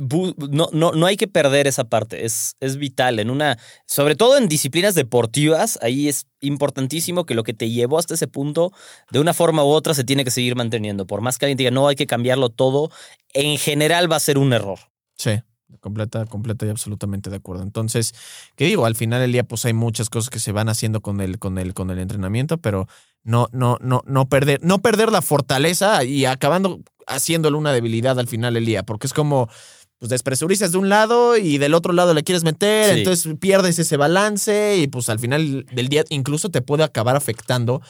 [0.50, 2.26] no, no, no hay que perder esa parte.
[2.26, 3.20] Es, es vital.
[3.20, 8.00] En una, sobre todo en disciplinas deportivas, ahí es importantísimo que lo que te llevó
[8.00, 8.72] hasta ese punto,
[9.12, 11.06] de una forma u otra, se tiene que seguir manteniendo.
[11.06, 12.90] Por más que alguien diga, no, hay que cambiarlo todo,
[13.34, 14.80] en general va a ser un error.
[15.16, 15.42] Sí.
[15.80, 17.64] Completa, completa y absolutamente de acuerdo.
[17.64, 18.14] Entonces,
[18.56, 18.86] ¿qué digo?
[18.86, 21.58] Al final del día, pues hay muchas cosas que se van haciendo con el, con
[21.58, 22.88] el, con el entrenamiento, pero
[23.24, 28.28] no, no, no, no perder, no perder la fortaleza y acabando haciéndole una debilidad al
[28.28, 29.50] final del día, porque es como,
[30.00, 33.98] pues despresurizas de un lado y del otro lado le quieres meter, entonces pierdes ese
[33.98, 37.82] balance y pues al final del día incluso te puede acabar afectando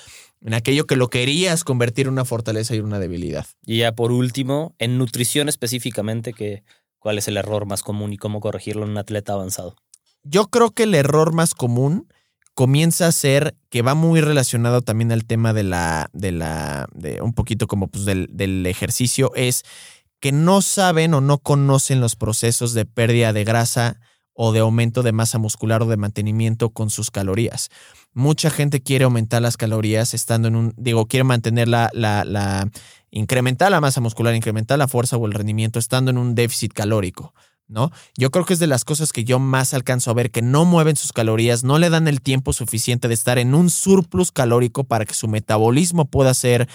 [0.41, 3.45] en aquello que lo querías convertir en una fortaleza y una debilidad.
[3.65, 6.63] Y ya por último, en nutrición específicamente, que
[7.05, 9.75] ¿Cuál es el error más común y cómo corregirlo en un atleta avanzado?
[10.23, 12.11] Yo creo que el error más común
[12.55, 17.21] comienza a ser que va muy relacionado también al tema de la, de la, de
[17.21, 19.65] un poquito como pues del, del ejercicio, es
[20.19, 23.99] que no saben o no conocen los procesos de pérdida de grasa
[24.33, 27.69] o de aumento de masa muscular o de mantenimiento con sus calorías.
[28.15, 32.69] Mucha gente quiere aumentar las calorías estando en un, digo, quiere mantener la, la, la
[33.11, 37.33] incrementar la masa muscular, incrementar la fuerza o el rendimiento estando en un déficit calórico.
[37.67, 37.91] ¿No?
[38.15, 40.65] Yo creo que es de las cosas que yo más alcanzo a ver que no
[40.65, 44.83] mueven sus calorías, no le dan el tiempo suficiente de estar en un surplus calórico
[44.83, 46.69] para que su metabolismo pueda ser,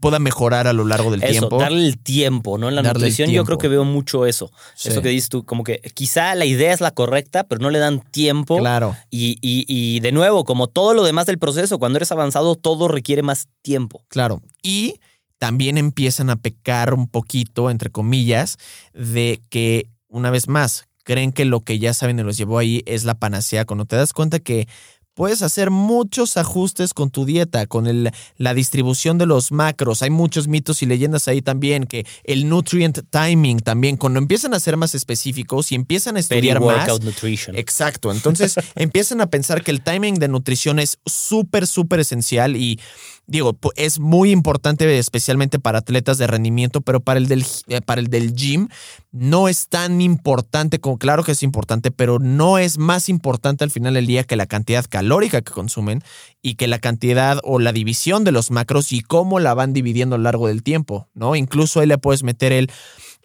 [0.00, 1.58] pueda mejorar a lo largo del eso, tiempo.
[1.58, 2.68] Darle el tiempo, ¿no?
[2.68, 4.50] En la nutrición yo creo que veo mucho eso.
[4.82, 7.78] Eso que dices tú, como que quizá la idea es la correcta, pero no le
[7.78, 8.58] dan tiempo.
[8.58, 8.96] Claro.
[9.10, 12.88] Y, y, y de nuevo, como todo lo demás del proceso, cuando eres avanzado, todo
[12.88, 14.04] requiere más tiempo.
[14.08, 14.42] Claro.
[14.62, 15.00] Y
[15.42, 18.58] también empiezan a pecar un poquito, entre comillas,
[18.94, 22.82] de que, una vez más, creen que lo que ya saben y los llevó ahí
[22.86, 24.68] es la panacea, cuando te das cuenta que
[25.14, 30.00] Puedes hacer muchos ajustes con tu dieta, con el, la distribución de los macros.
[30.00, 34.60] Hay muchos mitos y leyendas ahí también, que el nutrient timing también, cuando empiezan a
[34.60, 36.88] ser más específicos y empiezan a estudiar más.
[37.02, 37.56] Nutrition.
[37.56, 38.10] Exacto.
[38.12, 42.80] Entonces empiezan a pensar que el timing de nutrición es súper, súper esencial y
[43.26, 48.00] digo, es muy importante especialmente para atletas de rendimiento, pero para el del, eh, para
[48.00, 48.68] el del gym
[49.10, 53.70] no es tan importante, como claro que es importante, pero no es más importante al
[53.70, 56.02] final del día que la cantidad calórica que consumen
[56.42, 60.16] y que la cantidad o la división de los macros y cómo la van dividiendo
[60.16, 61.36] a lo largo del tiempo, ¿no?
[61.36, 62.70] Incluso ahí le puedes meter el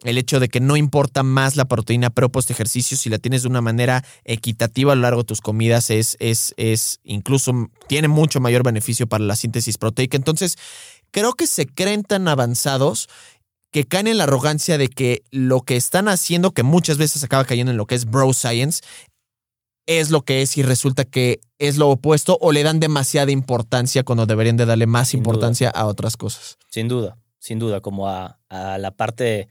[0.04, 3.44] el hecho de que no importa más la proteína pre post ejercicio, si la tienes
[3.44, 8.08] de una manera equitativa a lo largo de tus comidas, es, es, es incluso tiene
[8.08, 10.18] mucho mayor beneficio para la síntesis proteica.
[10.18, 10.58] Entonces,
[11.12, 13.10] creo que se creen tan avanzados
[13.72, 17.46] que caen en la arrogancia de que lo que están haciendo, que muchas veces acaba
[17.46, 18.82] cayendo en lo que es bro science,
[19.88, 24.04] es lo que es y resulta que es lo opuesto o le dan demasiada importancia
[24.04, 26.58] cuando deberían de darle más importancia a otras cosas.
[26.70, 29.48] Sin duda, sin duda, como a, a la parte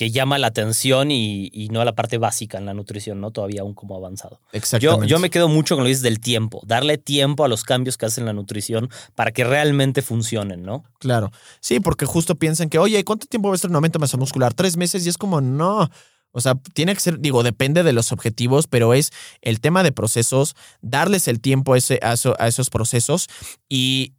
[0.00, 3.32] que llama la atención y, no a la parte básica en la nutrición, ¿no?
[3.32, 4.40] Todavía aún como avanzado.
[4.50, 5.06] Exactamente.
[5.06, 7.64] Yo, yo me quedo mucho con lo que dices del tiempo, darle tiempo a los
[7.64, 10.84] cambios que hacen la nutrición para que realmente funcionen, ¿no?
[11.00, 11.32] Claro.
[11.60, 14.16] Sí, porque justo piensan que, oye, ¿cuánto tiempo va a estar un aumento de masa
[14.16, 14.54] muscular?
[14.54, 15.90] Tres meses y es como, no.
[16.32, 19.10] O sea, tiene que ser, digo, depende de los objetivos, pero es
[19.42, 23.28] el tema de procesos, darles el tiempo a, ese, a, a esos procesos
[23.68, 24.14] y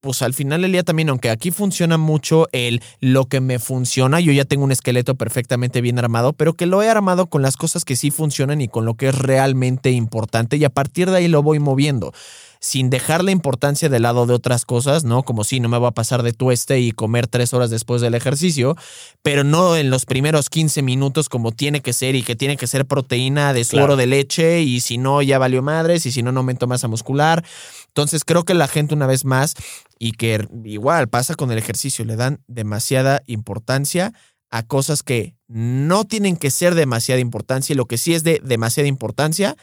[0.00, 4.32] pues al final del también, aunque aquí funciona mucho el lo que me funciona, yo
[4.32, 7.84] ya tengo un esqueleto perfectamente bien armado, pero que lo he armado con las cosas
[7.84, 11.28] que sí funcionan y con lo que es realmente importante y a partir de ahí
[11.28, 12.12] lo voy moviendo
[12.60, 15.22] sin dejar la importancia del lado de otras cosas, ¿no?
[15.22, 18.14] Como si no me va a pasar de tueste y comer tres horas después del
[18.14, 18.76] ejercicio,
[19.22, 22.66] pero no en los primeros 15 minutos como tiene que ser y que tiene que
[22.66, 26.32] ser proteína de suero de leche y si no ya valió madres y si no
[26.32, 27.44] no aumento masa muscular.
[27.88, 29.54] Entonces creo que la gente una vez más
[29.98, 34.12] y que igual pasa con el ejercicio, le dan demasiada importancia
[34.50, 38.40] a cosas que no tienen que ser demasiada importancia y lo que sí es de
[38.44, 39.56] demasiada importancia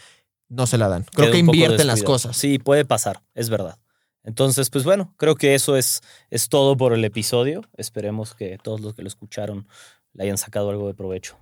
[0.49, 1.05] no se la dan.
[1.13, 2.35] Creo que invierten las cosas.
[2.37, 3.77] Sí, puede pasar, es verdad.
[4.23, 7.61] Entonces, pues bueno, creo que eso es, es todo por el episodio.
[7.77, 9.67] Esperemos que todos los que lo escucharon
[10.13, 11.37] le hayan sacado algo de provecho.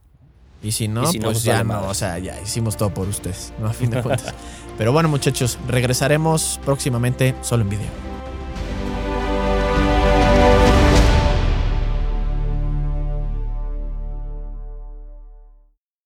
[0.61, 3.67] Y si no, pues, pues, ya no, o sea, ya hicimos todo por ustedes, ¿no?
[3.67, 4.33] A fin de cuentas.
[4.77, 8.14] Pero bueno, muchachos, regresaremos próximamente solo en video.